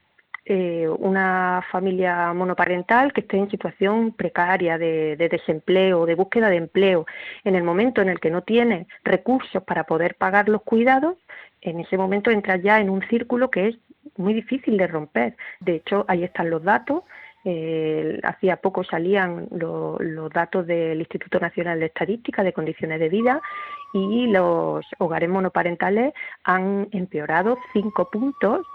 eh, 0.45 0.87
una 0.87 1.63
familia 1.71 2.31
monoparental 2.33 3.11
que 3.11 3.21
esté 3.21 3.37
en 3.37 3.49
situación 3.49 4.11
precaria 4.11 4.77
de, 4.77 5.15
de, 5.15 5.29
desempleo, 5.29 6.05
de 6.05 6.15
búsqueda 6.15 6.49
de 6.49 6.57
empleo, 6.57 7.05
en 7.43 7.55
el 7.55 7.63
momento 7.63 8.01
en 8.01 8.09
el 8.09 8.19
que 8.19 8.29
no 8.29 8.43
tiene 8.43 8.87
recursos 9.03 9.63
para 9.63 9.85
poder 9.85 10.15
pagar 10.15 10.47
los 10.47 10.61
cuidados, 10.61 11.17
en 11.61 11.79
ese 11.79 11.97
momento 11.97 12.31
entra 12.31 12.57
ya 12.57 12.79
en 12.79 12.89
un 12.89 13.01
círculo 13.09 13.49
que 13.49 13.69
es 13.69 13.77
muy 14.15 14.33
difícil 14.33 14.77
de 14.77 14.87
romper. 14.87 15.35
De 15.59 15.75
hecho, 15.75 16.05
ahí 16.07 16.23
están 16.23 16.49
los 16.49 16.63
datos 16.63 17.03
eh, 17.45 18.19
hacía 18.23 18.57
poco 18.57 18.83
salían 18.83 19.47
los 19.51 20.29
datos 20.31 20.67
del 20.67 20.99
Instituto 20.99 21.39
Nacional 21.39 21.79
de 21.79 21.87
Estadística 21.87 22.43
de 22.43 22.53
Condiciones 22.53 22.99
de 22.99 23.09
Vida 23.09 23.41
y 23.93 24.27
los 24.27 24.85
hogares 24.97 25.29
monoparentales 25.29 26.13
han 26.43 26.87
empeorado 26.91 27.57
cinco 27.73 28.09
puntos 28.09 28.65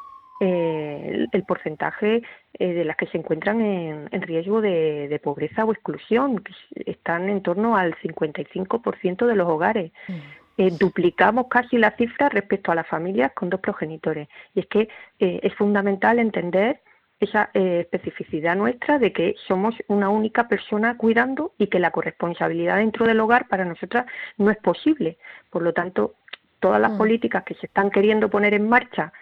eh, 0.40 1.26
el, 1.31 1.45
porcentaje 1.45 2.23
eh, 2.59 2.73
de 2.73 2.85
las 2.85 2.97
que 2.97 3.07
se 3.07 3.19
encuentran 3.19 3.61
en, 3.61 4.23
riesgo 4.23 4.61
de, 4.61 5.21
pobreza 5.23 5.64
o 5.64 5.73
exclusión, 5.73 6.38
que 6.38 6.52
están 6.90 7.28
en 7.28 7.42
torno 7.42 7.76
al 7.76 7.95
55% 7.99 9.26
de 9.26 9.37
los 9.37 9.49
hogares. 9.49 9.92
Mm. 10.09 10.12
eh, 10.59 10.71
duplicamos 10.78 11.47
casi 11.49 11.78
la 11.78 11.92
cifra 11.92 12.28
respecto 12.28 12.73
a 12.73 12.75
las 12.75 12.88
familias 12.88 13.33
con 13.35 13.50
dos 13.50 13.61
progenitores. 13.61 14.28
Y 14.54 14.61
es 14.61 14.66
que 14.66 14.88
eh, 15.21 15.40
es 15.42 15.54
fundamental 15.54 16.19
entender 16.19 16.81
esa 17.25 17.50
eh, 17.55 17.81
especificidad 17.81 18.57
nuestra 18.57 18.99
de 18.99 19.12
que 19.12 19.35
somos 19.47 19.75
una 19.88 20.09
única 20.09 20.49
persona 20.49 20.97
cuidando 20.97 21.52
y 21.59 21.69
que 21.69 21.79
la 21.79 21.91
corresponsabilidad 21.91 22.76
dentro 22.76 23.07
del 23.07 23.21
hogar 23.21 23.49
para 23.49 23.64
nosotras 23.64 24.07
no 24.38 24.50
es 24.50 24.59
posible. 24.59 25.19
Por 25.50 25.62
lo 25.62 25.73
tanto, 25.73 26.14
todas 26.61 26.81
las 26.81 26.93
mm. 26.93 26.99
políticas 26.99 27.45
que 27.45 27.55
se 27.55 27.67
están 27.67 27.91
queriendo 27.91 28.29
poner 28.29 28.55
en 28.55 28.69
marcha 28.69 29.12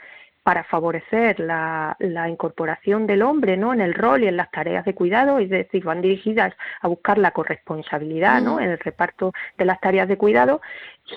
para 0.42 0.64
favorecer 0.64 1.38
la, 1.38 1.97
incorporación 2.28 3.06
del 3.06 3.23
hombre 3.23 3.56
¿no? 3.56 3.73
en 3.75 3.80
el 3.80 3.94
rol 3.94 4.23
y 4.23 4.26
en 4.26 4.37
las 4.37 4.50
tareas 4.50 4.85
de 4.85 4.94
cuidado, 4.94 5.38
es 5.38 5.50
decir, 5.50 5.85
van 5.85 6.00
dirigidas 6.00 6.54
a 6.80 6.88
buscar 6.88 7.18
la 7.18 7.32
corresponsabilidad 7.32 8.40
¿no? 8.40 8.59
en 8.59 8.70
el 8.70 8.78
reparto 8.78 9.32
de 9.59 9.64
las 9.64 9.80
tareas 9.80 10.09
de 10.09 10.16
cuidado, 10.16 10.61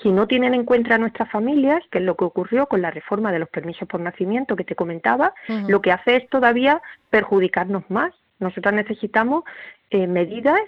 si 0.02 0.10
no 0.10 0.26
tienen 0.26 0.54
en 0.54 0.64
cuenta 0.64 0.96
a 0.96 0.98
nuestras 0.98 1.30
familias, 1.30 1.82
que 1.90 1.98
es 1.98 2.04
lo 2.04 2.16
que 2.16 2.24
ocurrió 2.24 2.66
con 2.66 2.82
la 2.82 2.90
reforma 2.90 3.32
de 3.32 3.38
los 3.38 3.48
permisos 3.48 3.88
por 3.88 4.00
nacimiento 4.00 4.56
que 4.56 4.64
te 4.64 4.74
comentaba, 4.74 5.34
lo 5.68 5.80
que 5.80 5.92
hace 5.92 6.16
es 6.16 6.28
todavía 6.28 6.82
perjudicarnos 7.10 7.84
más. 7.88 8.12
Nosotros 8.40 8.74
necesitamos 8.74 9.44
eh, 9.90 10.06
medidas 10.06 10.60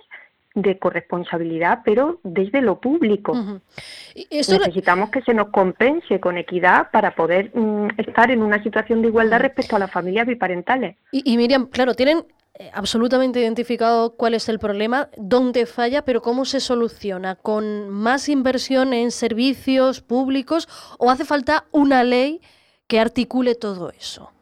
de 0.57 0.79
corresponsabilidad, 0.79 1.83
pero 1.85 2.19
desde 2.25 2.63
lo 2.63 2.81
público. 2.81 3.35
Necesitamos 4.15 5.11
que 5.11 5.21
se 5.21 5.35
nos 5.35 5.49
compense 5.51 6.19
con 6.19 6.39
equidad 6.39 6.91
para 6.91 7.15
poder 7.15 7.51
mm, 7.55 7.89
estar 7.99 8.31
en 8.31 8.43
una 8.43 8.63
situación 8.63 9.03
de 9.03 9.09
igualdad 9.09 9.41
respecto 9.41 9.77
a 9.77 9.79
las 9.79 9.91
familias 9.91 10.27
biparentales. 10.27 10.97
Y, 11.13 11.37
Miriam, 11.37 11.67
claro, 11.67 11.95
tienen 11.95 12.25
eh, 12.55 12.71
absolutamente 12.73 13.39
identificado 13.39 14.17
cuál 14.17 14.33
es 14.33 14.49
el 14.49 14.59
problema, 14.59 15.11
dónde 15.19 15.67
falla, 15.67 16.03
pero 16.03 16.23
cómo 16.23 16.47
se 16.47 16.61
soluciona, 16.61 17.35
con 17.35 17.91
más 17.91 18.31
inversión 18.31 18.95
en 18.95 19.11
servicios 19.11 20.01
públicos 20.01 20.69
o 20.99 21.11
hace 21.11 21.27
falta 21.27 21.67
una 21.71 22.03
ley 22.03 22.41
que 22.87 22.99
articule 22.99 23.57
todo 23.57 23.91
eso 23.91 24.33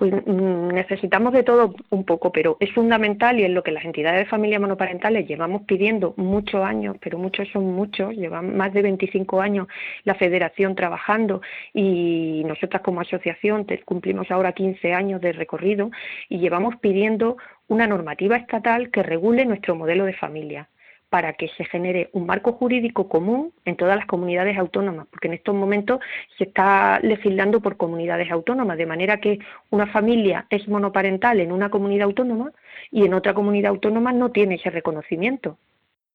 pues 0.00 0.14
mm, 0.14 0.68
necesitamos 0.68 1.34
de 1.34 1.42
todo 1.42 1.74
un 1.90 2.04
poco, 2.04 2.32
pero 2.32 2.56
es 2.58 2.72
fundamental 2.72 3.38
y 3.38 3.44
es 3.44 3.50
lo 3.50 3.62
que 3.62 3.70
las 3.70 3.84
entidades 3.84 4.20
de 4.20 4.30
familias 4.30 4.58
monoparentales 4.58 5.28
llevamos 5.28 5.60
pidiendo 5.66 6.14
muchos 6.16 6.64
años, 6.64 6.96
pero 7.02 7.18
muchos 7.18 7.46
son 7.52 7.66
muchos, 7.74 8.14
llevan 8.14 8.56
más 8.56 8.72
de 8.72 8.80
25 8.80 9.42
años 9.42 9.68
la 10.04 10.14
federación 10.14 10.74
trabajando 10.74 11.42
y 11.74 12.42
nosotras 12.46 12.80
como 12.80 13.02
asociación 13.02 13.66
cumplimos 13.84 14.30
ahora 14.30 14.52
15 14.52 14.94
años 14.94 15.20
de 15.20 15.32
recorrido 15.32 15.90
y 16.30 16.38
llevamos 16.38 16.76
pidiendo 16.76 17.36
una 17.68 17.86
normativa 17.86 18.38
estatal 18.38 18.90
que 18.90 19.02
regule 19.02 19.44
nuestro 19.44 19.74
modelo 19.74 20.06
de 20.06 20.14
familia 20.14 20.69
para 21.10 21.32
que 21.32 21.48
se 21.48 21.64
genere 21.64 22.08
un 22.12 22.24
marco 22.24 22.52
jurídico 22.52 23.08
común 23.08 23.52
en 23.64 23.76
todas 23.76 23.96
las 23.96 24.06
comunidades 24.06 24.56
autónomas, 24.56 25.08
porque 25.10 25.26
en 25.26 25.34
estos 25.34 25.54
momentos 25.54 26.00
se 26.38 26.44
está 26.44 27.00
legislando 27.00 27.60
por 27.60 27.76
comunidades 27.76 28.30
autónomas, 28.30 28.78
de 28.78 28.86
manera 28.86 29.20
que 29.20 29.40
una 29.70 29.88
familia 29.88 30.46
es 30.50 30.68
monoparental 30.68 31.40
en 31.40 31.52
una 31.52 31.68
comunidad 31.68 32.04
autónoma 32.04 32.52
y 32.92 33.04
en 33.04 33.14
otra 33.14 33.34
comunidad 33.34 33.70
autónoma 33.70 34.12
no 34.12 34.30
tiene 34.30 34.54
ese 34.54 34.70
reconocimiento. 34.70 35.58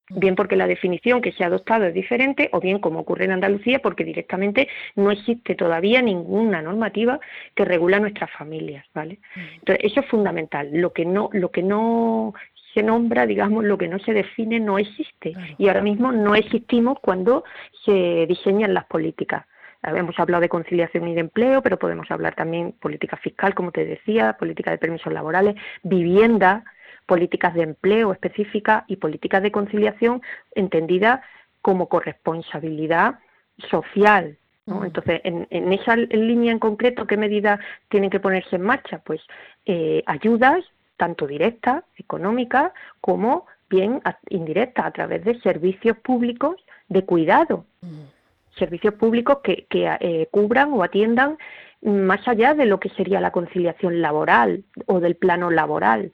Bien 0.10 0.36
porque 0.36 0.56
la 0.56 0.68
definición 0.68 1.20
que 1.20 1.32
se 1.32 1.44
ha 1.44 1.48
adoptado 1.48 1.86
es 1.86 1.94
diferente, 1.94 2.50
o 2.52 2.60
bien 2.60 2.80
como 2.80 3.00
ocurre 3.00 3.26
en 3.26 3.32
Andalucía, 3.32 3.80
porque 3.80 4.04
directamente 4.04 4.68
no 4.96 5.10
existe 5.10 5.56
todavía 5.56 6.02
ninguna 6.02 6.62
normativa 6.62 7.20
que 7.56 7.66
regula 7.66 8.00
nuestras 8.00 8.30
familias, 8.32 8.86
¿vale? 8.94 9.18
Entonces, 9.36 9.84
eso 9.84 10.02
es 10.02 10.06
fundamental. 10.08 10.70
Lo 10.74 10.94
que 10.94 11.06
no, 11.06 11.30
lo 11.34 11.50
que 11.50 11.64
no 11.64 12.36
se 12.76 12.84
nombra, 12.84 13.26
digamos, 13.26 13.64
lo 13.64 13.78
que 13.78 13.88
no 13.88 13.98
se 14.00 14.14
define 14.14 14.60
no 14.60 14.78
existe. 14.78 15.34
Y 15.58 15.70
ahora 15.70 15.82
mismo 15.82 16.12
no 16.12 16.36
existimos 16.36 17.00
cuando 17.00 17.44
se 17.84 18.26
diseñan 18.28 18.76
las 18.76 18.86
políticas. 18.86 19.46
Hemos 19.82 20.20
hablado 20.20 20.42
de 20.42 20.50
conciliación 20.50 21.08
y 21.08 21.14
de 21.14 21.22
empleo, 21.22 21.62
pero 21.62 21.80
podemos 21.80 22.10
hablar 22.12 22.36
también 22.36 22.74
política 22.74 23.18
fiscal, 23.18 23.54
como 23.54 23.72
te 23.72 23.86
decía, 23.86 24.34
política 24.34 24.72
de 24.72 24.78
permisos 24.78 25.14
laborales, 25.14 25.56
vivienda, 25.84 26.64
políticas 27.06 27.54
de 27.54 27.64
empleo 27.64 28.12
específicas 28.12 28.84
y 28.88 28.98
políticas 28.98 29.44
de 29.44 29.52
conciliación 29.52 30.22
entendidas 30.56 31.22
como 31.62 31.90
corresponsabilidad 31.90 33.20
social. 33.70 34.38
Entonces, 34.68 35.22
en, 35.24 35.74
esa 35.74 35.96
línea 35.96 36.52
en 36.52 36.58
concreto, 36.58 37.06
¿qué 37.06 37.18
medidas 37.18 37.60
tienen 37.90 38.10
que 38.10 38.20
ponerse 38.20 38.56
en 38.56 38.64
marcha? 38.64 38.98
Pues 39.00 39.22
eh, 39.68 40.02
ayudas 40.08 40.66
tanto 40.98 41.28
directa, 41.28 41.84
económica, 41.98 42.74
como 43.00 43.46
bien 43.70 44.02
indirecta, 44.30 44.86
a 44.86 44.92
través 44.92 45.24
de 45.24 45.40
servicios 45.42 45.98
públicos 45.98 46.56
de 46.88 47.06
cuidado. 47.06 47.66
Mm. 47.82 48.58
Servicios 48.58 48.94
públicos 48.96 49.40
que, 49.44 49.68
eh, 49.72 50.28
cubran 50.32 50.72
o 50.74 50.82
atiendan 50.82 51.38
más 51.82 52.28
allá 52.28 52.54
de 52.54 52.66
lo 52.66 52.80
que 52.80 52.90
sería 52.90 53.20
la 53.20 53.32
conciliación 53.32 54.02
laboral 54.02 54.64
o 54.88 55.00
del 55.00 55.16
plano 55.16 55.52
laboral. 55.52 56.12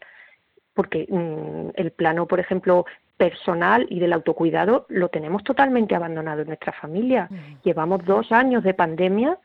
Porque 0.74 1.06
mm, 1.10 1.72
el 1.76 1.92
plano, 1.92 2.28
por 2.28 2.40
ejemplo, 2.40 2.86
personal 3.18 3.86
y 3.90 4.00
del 4.00 4.14
autocuidado 4.14 4.88
lo 4.90 5.10
tenemos 5.10 5.44
totalmente 5.44 5.96
abandonado 5.96 6.42
en 6.42 6.48
nuestra 6.48 6.72
familia. 6.72 7.30
Llevamos 7.64 8.04
dos 8.04 8.32
años 8.32 8.64
de 8.64 8.74
pandemia 8.74 9.38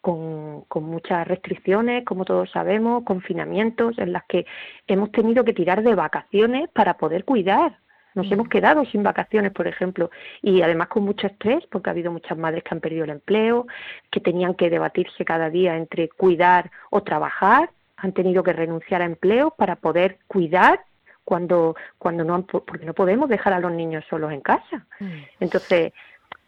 con, 0.00 0.64
muchas 0.82 1.28
restricciones, 1.28 2.04
como 2.04 2.24
todos 2.24 2.50
sabemos, 2.50 3.04
confinamientos 3.04 3.98
en 3.98 4.12
las 4.12 4.24
que 4.24 4.46
hemos 4.86 5.12
tenido 5.12 5.44
que 5.44 5.52
tirar 5.52 5.82
de 5.82 5.94
vacaciones 5.94 6.68
para 6.70 6.94
poder 6.94 7.24
cuidar. 7.24 7.78
Nos 8.16 8.30
hemos 8.32 8.48
quedado 8.48 8.84
sin 8.86 9.04
vacaciones, 9.04 9.52
por 9.52 9.68
ejemplo, 9.68 10.10
y 10.42 10.62
además 10.62 10.88
con 10.88 11.04
mucho 11.04 11.28
estrés, 11.28 11.64
porque 11.70 11.88
ha 11.90 11.92
habido 11.92 12.10
muchas 12.10 12.36
madres 12.36 12.64
que 12.64 12.74
han 12.74 12.80
perdido 12.80 13.04
el 13.04 13.10
empleo, 13.10 13.68
que 14.10 14.18
tenían 14.18 14.54
que 14.54 14.70
debatirse 14.70 15.24
cada 15.24 15.48
día 15.50 15.76
entre 15.76 16.08
cuidar 16.08 16.72
o 16.90 17.04
trabajar, 17.04 17.70
han 18.02 18.12
tenido 18.12 18.42
que 18.42 18.52
renunciar 18.52 19.02
a 19.02 19.06
empleo 19.06 19.50
para 19.50 19.76
poder 19.76 20.18
cuidar 20.26 20.80
cuando 21.24 21.76
cuando 21.98 22.24
no 22.24 22.44
porque 22.46 22.86
no 22.86 22.94
podemos 22.94 23.28
dejar 23.28 23.52
a 23.52 23.60
los 23.60 23.72
niños 23.72 24.04
solos 24.08 24.32
en 24.32 24.40
casa. 24.40 24.86
Mm. 24.98 25.22
Entonces, 25.40 25.92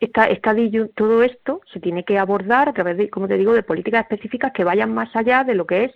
esta, 0.00 0.26
esta, 0.26 0.54
todo 0.94 1.22
esto 1.22 1.60
se 1.72 1.78
tiene 1.78 2.04
que 2.04 2.18
abordar 2.18 2.68
a 2.68 2.72
través 2.72 2.96
de, 2.96 3.08
como 3.08 3.28
te 3.28 3.36
digo, 3.36 3.52
de 3.52 3.62
políticas 3.62 4.02
específicas 4.02 4.52
que 4.52 4.64
vayan 4.64 4.92
más 4.92 5.14
allá 5.14 5.44
de 5.44 5.54
lo 5.54 5.66
que 5.66 5.84
es 5.84 5.92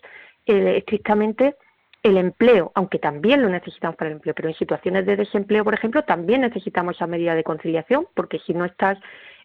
eh, 0.46 0.76
estrictamente 0.78 1.56
el 2.04 2.16
empleo, 2.18 2.70
aunque 2.74 3.00
también 3.00 3.42
lo 3.42 3.48
necesitamos 3.48 3.96
para 3.96 4.10
el 4.10 4.16
empleo, 4.16 4.34
pero 4.34 4.48
en 4.48 4.54
situaciones 4.54 5.06
de 5.06 5.16
desempleo, 5.16 5.64
por 5.64 5.74
ejemplo, 5.74 6.04
también 6.04 6.42
necesitamos 6.42 6.94
esa 6.94 7.08
medida 7.08 7.34
de 7.34 7.42
conciliación, 7.42 8.06
porque 8.14 8.38
si 8.46 8.54
no 8.54 8.64
estás 8.64 8.96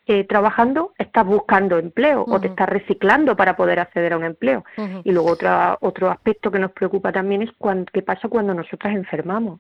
eh, 0.08 0.24
trabajando, 0.26 0.94
estás 0.98 1.26
buscando 1.26 1.78
empleo 1.78 2.26
o 2.28 2.40
te 2.40 2.48
estás 2.48 2.68
reciclando 2.68 3.38
para 3.38 3.56
poder 3.56 3.80
acceder 3.80 4.14
a 4.14 4.18
un 4.18 4.24
empleo. 4.24 4.66
Y 5.04 5.12
luego 5.12 5.32
otro, 5.32 5.78
otro 5.82 6.10
aspecto 6.10 6.52
que 6.52 6.60
nos 6.60 6.72
preocupa 6.72 7.12
también 7.12 7.44
es 7.44 7.52
qué 7.94 8.02
pasa 8.02 8.28
cuando 8.28 8.54
nosotras 8.54 8.96
enfermamos. 8.96 9.60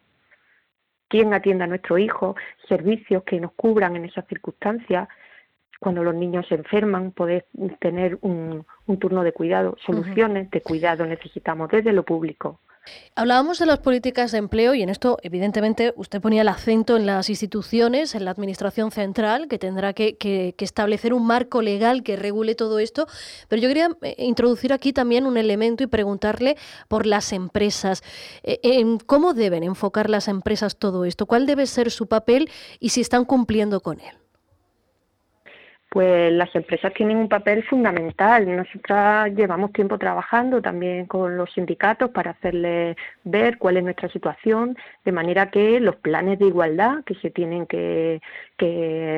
Quién 1.07 1.33
atienda 1.33 1.65
a 1.65 1.67
nuestro 1.67 1.97
hijo, 1.97 2.35
servicios 2.67 3.23
que 3.23 3.39
nos 3.39 3.51
cubran 3.53 3.95
en 3.95 4.05
esas 4.05 4.25
circunstancias, 4.27 5.07
cuando 5.79 6.03
los 6.03 6.15
niños 6.15 6.47
se 6.47 6.55
enferman, 6.55 7.11
poder 7.11 7.45
tener 7.79 8.17
un, 8.21 8.65
turno 8.99 9.23
de 9.23 9.33
cuidado, 9.33 9.77
soluciones 9.85 10.49
de 10.51 10.61
cuidado 10.61 11.05
necesitamos 11.05 11.69
desde 11.69 11.91
lo 11.91 12.03
público. 12.03 12.59
Hablábamos 13.15 13.59
de 13.59 13.65
las 13.65 13.79
políticas 13.79 14.31
de 14.31 14.39
empleo 14.39 14.73
y 14.73 14.81
en 14.81 14.89
esto, 14.89 15.17
evidentemente, 15.21 15.93
usted 15.97 16.21
ponía 16.21 16.41
el 16.41 16.47
acento 16.47 16.97
en 16.97 17.05
las 17.05 17.29
instituciones, 17.29 18.15
en 18.15 18.25
la 18.25 18.31
Administración 18.31 18.91
Central, 18.91 19.47
que 19.47 19.59
tendrá 19.59 19.93
que, 19.93 20.55
establecer 20.57 21.13
un 21.13 21.25
marco 21.25 21.61
legal 21.61 22.03
que 22.03 22.15
regule 22.15 22.55
todo 22.55 22.79
esto. 22.79 23.07
Pero 23.47 23.61
yo 23.61 23.67
quería 23.67 23.89
eh, 24.01 24.15
introducir 24.19 24.73
aquí 24.73 24.93
también 24.93 25.25
un 25.25 25.37
elemento 25.37 25.83
y 25.83 25.87
preguntarle 25.87 26.57
por 26.87 27.05
las 27.05 27.33
empresas. 27.33 28.01
Eh, 28.43 28.83
¿Cómo 29.05 29.33
deben 29.33 29.63
enfocar 29.63 30.09
las 30.09 30.27
empresas 30.27 30.77
todo 30.77 31.05
esto? 31.05 31.25
¿Cuál 31.25 31.45
debe 31.45 31.67
ser 31.67 31.91
su 31.91 32.07
papel 32.07 32.49
y 32.79 32.89
si 32.89 33.01
están 33.01 33.25
cumpliendo 33.25 33.81
con 33.81 33.99
él? 33.99 34.20
Pues 35.91 36.31
las 36.31 36.55
empresas 36.55 36.93
tienen 36.93 37.17
un 37.17 37.27
papel 37.27 37.63
fundamental. 37.63 38.55
Nosotras 38.55 39.29
llevamos 39.35 39.73
tiempo 39.73 39.97
trabajando 39.97 40.61
también 40.61 41.05
con 41.05 41.35
los 41.35 41.51
sindicatos 41.51 42.11
para 42.11 42.31
hacerles 42.31 42.95
ver 43.25 43.57
cuál 43.57 43.75
es 43.75 43.83
nuestra 43.83 44.07
situación, 44.07 44.77
de 45.03 45.11
manera 45.11 45.51
que 45.51 45.81
los 45.81 45.97
planes 45.97 46.39
de 46.39 46.47
igualdad 46.47 47.03
que 47.03 47.15
se 47.15 47.29
tienen 47.29 47.65
que, 47.65 48.21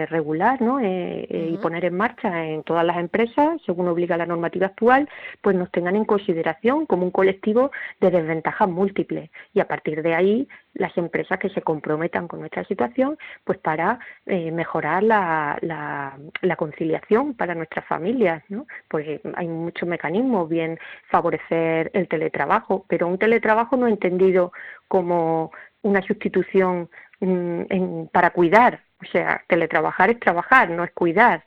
regular 0.10 0.62
¿no? 0.62 0.80
Eh, 0.80 1.28
eh, 1.30 1.50
y 1.54 1.58
poner 1.58 1.84
en 1.86 1.96
marcha 1.96 2.46
en 2.46 2.64
todas 2.64 2.86
las 2.86 2.98
empresas, 2.98 3.62
según 3.66 3.90
obliga 3.90 4.18
la 4.18 4.26
normativa 4.26 4.68
actual, 4.68 5.10
pues 5.42 5.56
nos 5.56 5.70
tengan 5.70 5.98
en 5.98 6.06
consideración 6.06 6.86
como 6.86 7.04
un 7.04 7.12
colectivo 7.12 7.70
de 8.00 8.10
desventajas 8.10 8.70
múltiples. 8.70 9.30
Y 9.54 9.60
a 9.60 9.68
partir 9.68 10.02
de 10.02 10.16
ahí, 10.16 10.48
las 10.74 10.98
empresas 10.98 11.40
que 11.40 11.50
se 11.50 11.62
comprometan 11.62 12.28
con 12.28 12.40
nuestra 12.40 12.64
situación, 12.66 13.18
pues 13.44 13.60
para 13.60 14.00
eh, 14.26 14.52
mejorar 14.52 15.04
la, 15.04 15.58
la, 15.62 16.18
la 16.42 16.56
conciliación 16.56 17.34
para 17.36 17.56
nuestras 17.56 17.86
familias, 17.86 18.44
¿no? 18.50 18.66
Pues 18.88 19.22
hay 19.36 19.48
muchos 19.48 19.88
mecanismos, 19.88 20.50
bien 20.50 20.80
favorecer 21.10 21.92
el 21.94 22.08
teletrabajo, 22.08 22.86
pero 22.88 23.08
un 23.08 23.18
teletrabajo 23.18 23.78
no 23.78 23.88
entendido 23.88 24.52
como 24.88 25.52
una 25.84 26.02
sustitución 26.02 26.90
mm, 27.20 28.06
para 28.12 28.32
cuidar, 28.32 28.82
O 29.02 29.06
sea, 29.06 29.44
teletrabajar 29.48 30.10
es 30.12 30.20
trabajar, 30.20 30.70
no 30.70 30.84
es 30.84 30.92
cuidar. 30.92 31.44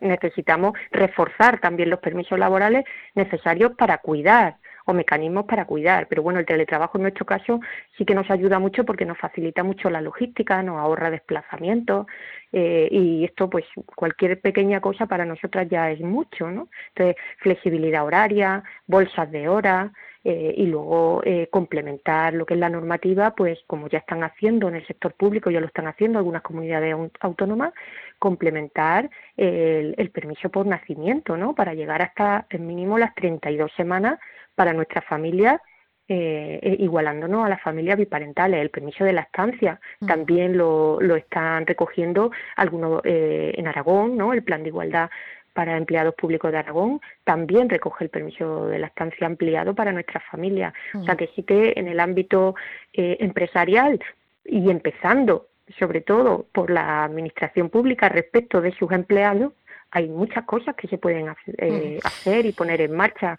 Necesitamos 0.00 0.72
reforzar 0.90 1.60
también 1.60 1.90
los 1.90 2.00
permisos 2.00 2.38
laborales 2.38 2.84
necesarios 3.14 3.72
para 3.76 3.98
cuidar 3.98 4.56
o 4.84 4.92
mecanismos 4.92 5.46
para 5.46 5.64
cuidar. 5.64 6.06
Pero 6.08 6.22
bueno, 6.22 6.40
el 6.40 6.46
teletrabajo 6.46 6.98
en 6.98 7.02
nuestro 7.02 7.26
caso 7.26 7.60
sí 7.96 8.04
que 8.04 8.14
nos 8.14 8.30
ayuda 8.30 8.58
mucho 8.58 8.84
porque 8.84 9.04
nos 9.04 9.18
facilita 9.18 9.62
mucho 9.62 9.90
la 9.90 10.00
logística, 10.00 10.62
nos 10.62 10.78
ahorra 10.78 11.10
desplazamientos 11.10 12.06
eh, 12.52 12.88
y 12.90 13.24
esto 13.24 13.48
pues 13.48 13.64
cualquier 13.86 14.40
pequeña 14.40 14.80
cosa 14.80 15.06
para 15.06 15.24
nosotras 15.24 15.68
ya 15.70 15.90
es 15.90 16.00
mucho, 16.00 16.50
¿no? 16.50 16.68
Entonces, 16.88 17.16
flexibilidad 17.38 18.04
horaria, 18.04 18.62
bolsas 18.86 19.30
de 19.30 19.48
horas, 19.48 19.90
eh, 20.24 20.54
y 20.56 20.66
luego 20.66 21.22
eh, 21.24 21.48
complementar 21.50 22.34
lo 22.34 22.46
que 22.46 22.54
es 22.54 22.60
la 22.60 22.68
normativa, 22.68 23.34
pues 23.34 23.58
como 23.66 23.88
ya 23.88 23.98
están 23.98 24.22
haciendo 24.22 24.68
en 24.68 24.76
el 24.76 24.86
sector 24.86 25.14
público, 25.14 25.50
ya 25.50 25.60
lo 25.60 25.66
están 25.66 25.86
haciendo 25.86 26.18
algunas 26.18 26.42
comunidades 26.42 26.94
autónomas, 27.20 27.72
complementar 28.18 29.10
el, 29.36 29.94
el 29.98 30.10
permiso 30.10 30.48
por 30.48 30.66
nacimiento, 30.66 31.36
¿no? 31.36 31.54
Para 31.54 31.74
llegar 31.74 32.02
hasta 32.02 32.46
el 32.50 32.60
mínimo 32.60 32.98
las 32.98 33.14
32 33.14 33.72
semanas 33.76 34.18
para 34.54 34.72
nuestras 34.72 35.04
familias 35.06 35.60
eh, 36.08 36.58
eh, 36.60 36.76
igualándonos 36.80 37.46
a 37.46 37.48
las 37.48 37.62
familias 37.62 37.96
biparentales. 37.96 38.60
El 38.60 38.70
permiso 38.70 39.04
de 39.04 39.12
la 39.12 39.22
estancia 39.22 39.80
mm. 40.00 40.06
también 40.06 40.58
lo, 40.58 41.00
lo 41.00 41.16
están 41.16 41.64
recogiendo 41.64 42.32
algunos 42.56 43.00
eh, 43.04 43.54
en 43.56 43.66
Aragón, 43.68 44.16
¿no? 44.16 44.32
El 44.32 44.42
plan 44.42 44.62
de 44.62 44.68
igualdad 44.68 45.08
para 45.52 45.76
empleados 45.76 46.14
públicos 46.14 46.50
de 46.50 46.58
Aragón 46.58 47.00
también 47.24 47.68
recoge 47.68 48.04
el 48.04 48.10
permiso 48.10 48.66
de 48.66 48.78
la 48.78 48.86
estancia 48.88 49.26
ampliado 49.26 49.74
para 49.74 49.92
nuestras 49.92 50.24
familias. 50.24 50.72
O 50.94 51.04
sea 51.04 51.16
que 51.16 51.28
sí 51.34 51.42
que 51.42 51.74
en 51.76 51.88
el 51.88 52.00
ámbito 52.00 52.54
eh, 52.92 53.16
empresarial 53.20 54.00
y 54.44 54.70
empezando 54.70 55.48
sobre 55.78 56.00
todo 56.00 56.46
por 56.52 56.70
la 56.70 57.04
administración 57.04 57.70
pública 57.70 58.08
respecto 58.08 58.60
de 58.60 58.72
sus 58.72 58.90
empleados, 58.92 59.52
hay 59.90 60.08
muchas 60.08 60.44
cosas 60.44 60.74
que 60.74 60.88
se 60.88 60.98
pueden 60.98 61.28
hacer, 61.28 61.98
hacer 62.02 62.46
y 62.46 62.52
poner 62.52 62.80
en 62.80 62.96
marcha 62.96 63.38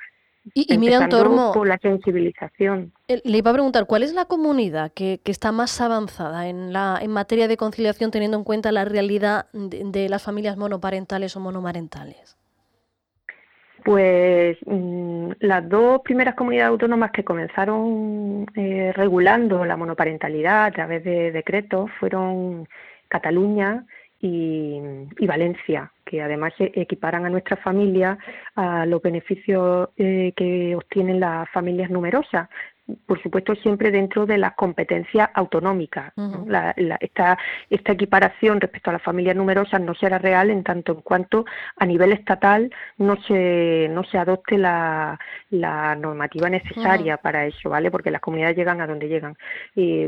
y, 0.54 0.74
y 0.74 1.10
Tormo, 1.10 1.52
por 1.54 1.68
la 1.68 1.78
sensibilización. 1.78 2.92
Le 3.08 3.38
iba 3.38 3.52
a 3.52 3.54
preguntar, 3.54 3.86
¿cuál 3.86 4.04
es 4.04 4.14
la 4.14 4.26
comunidad 4.26 4.92
que, 4.92 5.22
que, 5.24 5.32
está 5.32 5.52
más 5.52 5.80
avanzada 5.80 6.48
en, 6.48 6.74
la, 6.74 7.00
en 7.02 7.12
materia 7.12 7.48
de 7.48 7.56
conciliación 7.56 8.12
teniendo 8.12 8.38
en 8.38 8.44
cuenta 8.44 8.72
la 8.72 8.84
realidad 8.84 9.46
de, 9.54 10.10
las 10.10 10.24
familias 10.24 10.58
monoparentales 10.58 11.36
o 11.38 11.40
monomarentales? 11.40 12.38
Pues 13.86 14.58
mm, 14.66 15.32
las 15.40 15.68
dos 15.68 16.02
primeras 16.02 16.36
comunidades 16.36 16.72
autónomas 16.72 17.12
que 17.12 17.24
comenzaron 17.24 18.46
eh, 18.56 18.92
regulando 18.96 19.66
la 19.66 19.78
monoparentalidad 19.78 20.66
a 20.66 20.72
través 20.72 21.04
de 21.04 21.32
decretos 21.32 21.90
fueron 22.00 22.68
Cataluña 23.08 23.86
y, 24.26 24.80
Valencia, 25.28 25.92
que 26.06 26.22
además 26.22 26.54
equiparan 26.58 27.26
a 27.26 27.30
nuestra 27.30 27.58
familia 27.58 28.18
a 28.56 28.86
los 28.86 29.02
beneficios 29.02 29.90
eh, 29.98 30.32
que 30.38 30.76
obtienen 30.78 31.20
las 31.20 31.50
familias 31.50 31.90
numerosas, 31.90 32.48
por 33.06 33.22
supuesto 33.22 33.56
siempre 33.56 33.92
dentro 33.92 34.26
de 34.26 34.38
las 34.38 34.56
competencias 34.56 35.30
autonómicas. 35.34 36.14
esta, 37.00 37.38
esta 37.70 37.92
equiparación 37.94 38.60
respecto 38.60 38.90
a 38.90 38.94
las 38.94 39.02
familias 39.02 39.36
numerosas 39.36 39.80
no 39.80 39.96
será 39.96 40.18
real 40.18 40.50
en 40.50 40.64
tanto 40.64 40.92
en 40.94 41.02
cuanto 41.02 41.46
a 41.78 41.86
nivel 41.86 42.12
estatal 42.12 42.70
no 42.98 43.16
se, 43.24 43.88
no 43.90 44.04
se 44.04 44.18
adopte 44.18 44.58
la, 44.58 45.18
la 45.50 45.96
normativa 45.96 46.50
necesaria 46.50 47.18
para 47.18 47.46
eso, 47.46 47.70
¿vale? 47.70 47.90
Porque 47.90 48.12
las 48.12 48.22
comunidades 48.22 48.58
llegan 48.58 48.82
a 48.82 48.88
donde 48.88 49.08
llegan. 49.08 49.38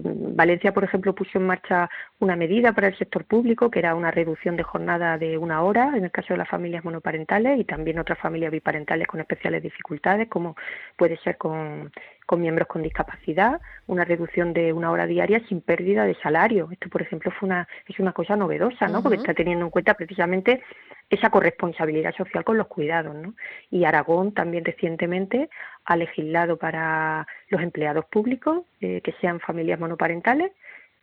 Valencia, 0.04 0.74
por 0.74 0.84
ejemplo, 0.84 1.16
puso 1.16 1.38
en 1.38 1.48
marcha 1.48 1.90
una 2.20 2.36
medida 2.36 2.74
para 2.74 2.88
el 2.88 2.98
sector 2.98 3.26
público 3.26 3.72
que 3.72 3.80
era 3.80 3.96
una 3.96 4.12
reducción 4.12 4.58
de 4.58 4.64
jornada 4.64 5.18
de 5.18 5.38
una 5.38 5.62
hora 5.62 5.94
en 5.96 6.04
el 6.04 6.12
caso 6.12 6.34
de 6.34 6.38
las 6.38 6.50
familias 6.50 6.84
monoparentales 6.84 7.60
y 7.60 7.64
también 7.64 8.00
otras 8.00 8.20
familias 8.20 8.52
biparentales 8.52 9.08
con 9.08 9.20
especiales 9.20 9.64
dificultades, 9.64 10.28
como 10.28 10.56
puede 10.98 11.18
ser 11.18 11.38
con 11.38 11.92
con 12.26 12.42
miembros 12.42 12.68
con 12.68 12.82
discapacidad, 12.82 13.62
una 13.88 14.04
reducción 14.04 14.54
de 14.54 14.74
una 14.74 14.92
hora 14.92 15.06
diaria 15.06 15.42
sin 15.48 15.62
pérdida 15.62 16.06
de 16.06 16.16
salario. 16.16 16.70
Esto, 16.72 16.90
por 16.90 17.02
ejemplo, 17.02 17.32
fue 17.32 17.48
una, 17.48 17.68
es 17.88 18.00
una 18.00 18.14
cosa 18.14 18.36
novedosa, 18.36 18.88
¿no? 18.88 19.04
Porque 19.04 19.18
está 19.18 19.34
teniendo 19.34 19.66
en 19.66 19.72
cuenta 19.72 19.94
precisamente 19.94 20.64
esa 21.10 21.30
corresponsabilidad 21.30 22.16
social 22.16 22.44
con 22.44 22.58
los 22.58 22.68
cuidados, 22.68 23.16
¿no? 23.16 23.36
Y 23.70 23.86
Aragón 23.86 24.34
también 24.34 24.66
recientemente 24.66 25.50
ha 25.86 25.96
legislado 25.96 26.58
para 26.58 27.28
los 27.50 27.62
empleados 27.62 28.06
públicos 28.06 28.64
eh, 28.82 29.02
que 29.02 29.14
sean 29.22 29.40
familias 29.40 29.80
monoparentales. 29.80 30.52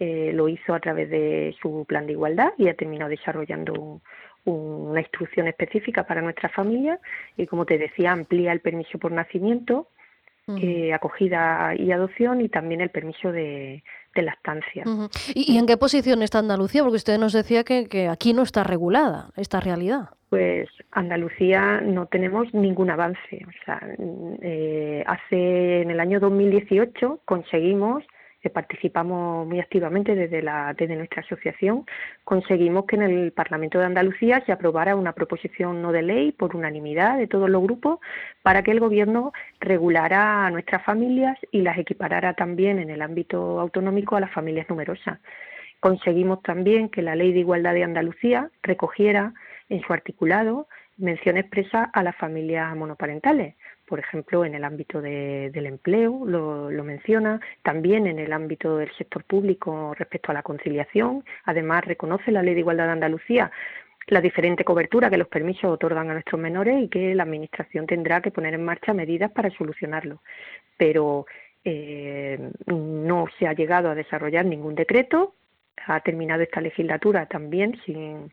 Eh, 0.01 0.33
lo 0.35 0.49
hizo 0.49 0.75
a 0.75 0.81
través 0.81 1.09
de 1.11 1.55
su 1.62 1.85
plan 1.87 2.07
de 2.07 2.12
igualdad 2.12 2.53
y 2.59 2.68
ha 2.68 2.75
terminado 2.75 3.11
desarrollando 3.11 4.01
una 4.44 5.01
instrucción 5.01 5.46
específica 5.46 6.05
para 6.05 6.20
nuestras 6.20 6.53
familias 6.53 6.99
y, 7.37 7.46
como 7.46 7.64
te 7.64 7.79
decía, 7.79 8.11
amplía 8.11 8.51
el 8.51 8.59
permiso 8.59 8.99
por 8.99 9.12
nacimiento 9.12 9.87
eh, 10.48 10.92
acogida 10.92 11.74
y 11.76 11.92
adopción 11.92 12.40
y 12.40 12.48
también 12.48 12.81
el 12.81 12.90
permiso 12.90 13.31
de, 13.31 13.83
lactancia. 14.14 14.85
¿Y, 15.35 15.57
en 15.57 15.66
qué 15.66 15.76
posición 15.76 16.22
está 16.22 16.38
Andalucía? 16.38 16.83
Porque 16.83 16.96
usted 16.96 17.18
nos 17.18 17.33
decía 17.33 17.64
que, 17.64 18.09
aquí 18.09 18.35
no 18.35 18.42
está 18.42 18.64
regulada 18.64 19.31
esta 19.37 19.61
realidad. 19.61 20.11
Pues 20.28 20.68
Andalucía 20.90 21.81
no 21.81 22.07
tenemos 22.07 22.52
ningún 22.55 22.90
avance. 22.90 23.44
O 23.46 23.64
sea, 23.64 23.81
eh, 24.42 25.05
hace 25.07 25.83
en 25.83 25.90
el 25.90 26.00
año 26.00 26.20
2018 26.20 27.20
conseguimos 27.24 28.05
participamos 28.50 29.46
muy 29.46 29.61
activamente 29.61 30.14
desde, 30.14 30.42
la, 30.42 30.74
desde 30.74 30.96
nuestra 30.96 31.22
asociación, 31.22 31.87
conseguimos 32.24 32.87
que 32.87 32.96
en 32.96 33.02
el 33.02 33.33
Parlamento 33.33 33.78
de 33.78 33.85
Andalucía 33.85 34.42
se 34.44 34.52
aprobara 34.52 34.96
una 34.96 35.12
proposición 35.12 35.81
no 35.81 35.92
de 35.92 36.02
ley 36.02 36.33
por 36.33 36.57
unanimidad 36.57 37.18
de 37.18 37.28
todos 37.28 37.48
los 37.48 37.62
grupos 37.62 38.00
para 38.42 38.62
que 38.62 38.72
el 38.72 38.81
Gobierno 38.81 39.33
regulara 39.61 40.46
a 40.46 40.50
nuestras 40.50 40.85
familias 40.85 41.38
y 41.50 41.62
las 41.62 41.78
equiparara 41.78 42.35
también 42.35 42.78
en 42.78 42.90
el 42.90 43.02
ámbito 43.02 43.61
autonómico 43.61 44.16
a 44.16 44.20
las 44.20 44.33
familias 44.33 44.68
numerosas. 44.68 45.20
Conseguimos 45.81 46.42
también 46.42 46.88
que 46.88 47.02
la 47.02 47.16
Ley 47.16 47.33
de 47.33 47.40
Igualdad 47.40 47.74
de 47.74 47.85
Andalucía 47.85 48.50
recogiera 48.62 49.35
en 49.68 49.83
su 49.83 49.92
articulado 49.92 50.68
mención 50.96 51.37
expresa 51.37 51.90
a 51.92 52.02
las 52.02 52.16
familias 52.16 52.74
monoparentales 52.76 53.55
por 53.92 54.00
ejemplo, 54.00 54.42
en 54.46 54.55
el 54.55 54.64
ámbito 54.64 55.02
del 55.02 55.66
empleo, 55.66 56.22
lo, 56.24 56.83
menciona, 56.83 57.38
también 57.62 58.07
en 58.07 58.18
el 58.18 58.33
ámbito 58.33 58.78
del 58.78 58.90
sector 58.96 59.22
público 59.22 59.92
respecto 59.92 60.31
a 60.31 60.35
la 60.35 60.42
conciliación. 60.42 61.22
Además, 61.44 61.85
reconoce 61.85 62.33
la 62.33 62.42
Ley 62.42 62.55
de 62.55 62.61
Igualdad 62.61 62.87
de 62.87 62.92
Andalucía 62.92 63.50
la 64.07 64.22
diferente 64.22 64.64
cobertura 64.64 65.11
que 65.11 65.18
los 65.18 65.28
permisos 65.28 65.64
otorgan 65.64 66.09
a 66.09 66.14
nuestros 66.14 66.40
menores 66.40 66.83
y 66.83 66.88
que 66.88 67.14
la 67.14 67.24
Administración 67.24 67.87
tendrá 67.87 68.22
que 68.22 68.31
poner 68.31 68.55
en 68.55 68.64
marcha 68.64 68.94
medidas 68.94 69.31
para 69.31 69.50
solucionarlo. 69.50 70.22
Pero 70.78 71.26
eh, 71.62 72.50
no 72.68 73.26
se 73.38 73.46
ha 73.46 73.52
llegado 73.52 73.90
a 73.90 73.94
desarrollar 73.94 74.46
ningún 74.46 74.74
decreto. 74.74 75.35
Ha 75.87 76.00
terminado 76.00 76.42
esta 76.42 76.62
legislatura 76.62 77.26
también 77.26 77.78
sin, 77.85 78.33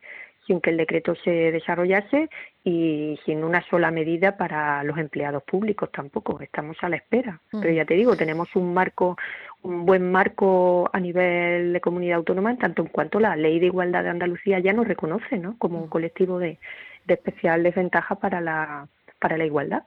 sin 0.50 0.60
que 0.60 0.70
el 0.70 0.78
decreto 0.78 1.14
se 1.14 1.30
desarrollase 1.30 2.28
y 2.64 3.16
sin 3.24 3.44
una 3.44 3.62
sola 3.70 3.92
medida 3.92 4.36
para 4.36 4.82
los 4.82 4.98
empleados 4.98 5.44
públicos 5.44 5.90
tampoco. 5.92 6.40
Estamos 6.40 6.76
a 6.80 6.88
la 6.88 6.96
espera. 6.96 7.40
Mm. 7.52 7.60
Pero 7.60 7.72
ya 7.72 7.84
te 7.84 7.94
digo, 7.94 8.16
tenemos 8.16 8.48
un 8.56 8.74
marco, 8.74 9.16
un 9.62 9.86
buen 9.86 10.10
marco 10.10 10.90
a 10.92 10.98
nivel 10.98 11.72
de 11.72 11.80
comunidad 11.80 12.16
autónoma 12.16 12.50
en 12.50 12.58
tanto 12.58 12.82
en 12.82 12.88
cuanto 12.88 13.20
la 13.20 13.36
ley 13.36 13.60
de 13.60 13.66
igualdad 13.66 14.02
de 14.02 14.10
Andalucía 14.10 14.58
ya 14.58 14.72
nos 14.72 14.88
reconoce 14.88 15.38
¿no? 15.38 15.54
como 15.56 15.78
un 15.78 15.86
mm. 15.86 15.90
colectivo 15.90 16.40
de, 16.40 16.58
especial 17.06 17.62
desventaja 17.62 18.16
para 18.16 18.40
la, 18.40 18.88
para 19.20 19.38
la 19.38 19.44
igualdad. 19.44 19.84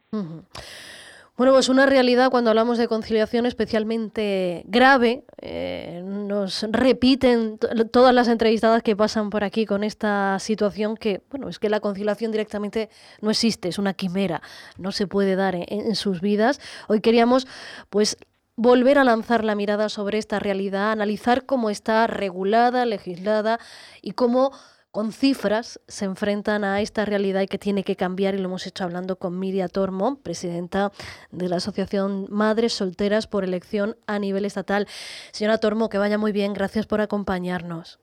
Bueno, 1.36 1.52
pues 1.54 1.68
una 1.68 1.88
realidad 1.88 2.30
cuando 2.30 2.52
hablamos 2.52 2.78
de 2.78 2.88
conciliación 2.88 3.48
especialmente 3.48 4.64
grave. 4.68 5.24
Eh, 5.42 6.04
nos 6.06 6.64
repiten 6.70 7.58
todas 7.92 8.14
las 8.14 8.28
entrevistadas 8.28 8.84
que 8.84 8.96
pasan 8.96 9.32
por 9.32 9.44
aquí 9.44 9.66
con 9.66 9.84
esta 9.84 10.38
situación 10.38 10.96
que, 10.96 11.24
bueno, 11.32 11.50
es 11.50 11.58
que 11.58 11.70
la 11.70 11.80
conciliación 11.80 12.32
directamente 12.32 12.90
no 13.20 13.32
existe, 13.32 13.68
es 13.68 13.80
una 13.80 13.96
quimera, 13.96 14.44
no 14.78 14.92
se 14.92 15.08
puede 15.08 15.36
dar 15.36 15.56
en, 15.56 15.66
en 15.68 15.96
sus 15.96 16.22
vidas. 16.22 16.62
Hoy 16.88 17.02
queríamos, 17.02 17.48
pues, 17.90 18.18
volver 18.56 19.00
a 19.00 19.04
lanzar 19.04 19.44
la 19.44 19.56
mirada 19.56 19.90
sobre 19.90 20.20
esta 20.20 20.38
realidad, 20.38 20.92
analizar 20.92 21.48
cómo 21.48 21.72
está 21.72 22.06
regulada, 22.06 22.86
legislada 22.86 23.60
y 24.04 24.12
cómo 24.12 24.52
con 24.94 25.12
cifras 25.12 25.82
se 25.88 26.06
enfrentan 26.06 26.64
a 26.64 26.80
esta 26.80 27.04
realidad 27.04 27.42
y 27.42 27.48
que 27.48 27.58
tiene 27.58 27.84
que 27.84 27.96
cambiar 27.96 28.36
y 28.36 28.38
lo 28.38 28.46
hemos 28.46 28.68
hecho 28.68 28.84
hablando 28.84 29.16
con 29.16 29.40
Miria 29.40 29.68
Tormo, 29.68 30.22
presidenta 30.22 30.92
de 31.32 31.50
la 31.50 31.56
Asociación 31.56 32.28
Madres 32.30 32.74
Solteras 32.74 33.26
por 33.26 33.44
Elección 33.44 33.96
a 34.06 34.20
nivel 34.20 34.46
estatal. 34.46 34.88
Señora 35.32 35.58
Tormo, 35.58 35.90
que 35.90 35.98
vaya 35.98 36.20
muy 36.20 36.32
bien, 36.32 36.54
gracias 36.54 36.86
por 36.86 37.02
acompañarnos. 37.02 38.00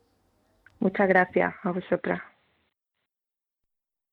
Muchas 0.80 1.06
gracias 1.06 1.54
a 1.62 1.70
vosotras. 1.70 2.20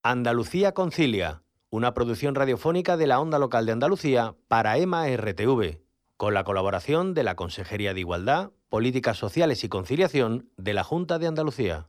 Andalucía 0.03 0.73
Concilia, 0.73 1.41
una 1.71 1.95
producción 1.95 2.35
radiofónica 2.35 2.95
de 2.95 3.07
la 3.07 3.19
onda 3.19 3.39
local 3.39 3.65
de 3.65 3.71
Andalucía 3.71 4.35
para 4.47 4.77
EMA 4.77 5.07
RTV. 5.07 5.79
con 6.15 6.35
la 6.35 6.43
colaboración 6.43 7.15
de 7.15 7.23
la 7.23 7.35
Consejería 7.35 7.95
de 7.95 8.01
Igualdad, 8.01 8.51
Políticas 8.69 9.17
Sociales 9.17 9.63
y 9.63 9.69
Conciliación 9.69 10.51
de 10.57 10.73
la 10.75 10.83
Junta 10.83 11.17
de 11.17 11.25
Andalucía. 11.25 11.87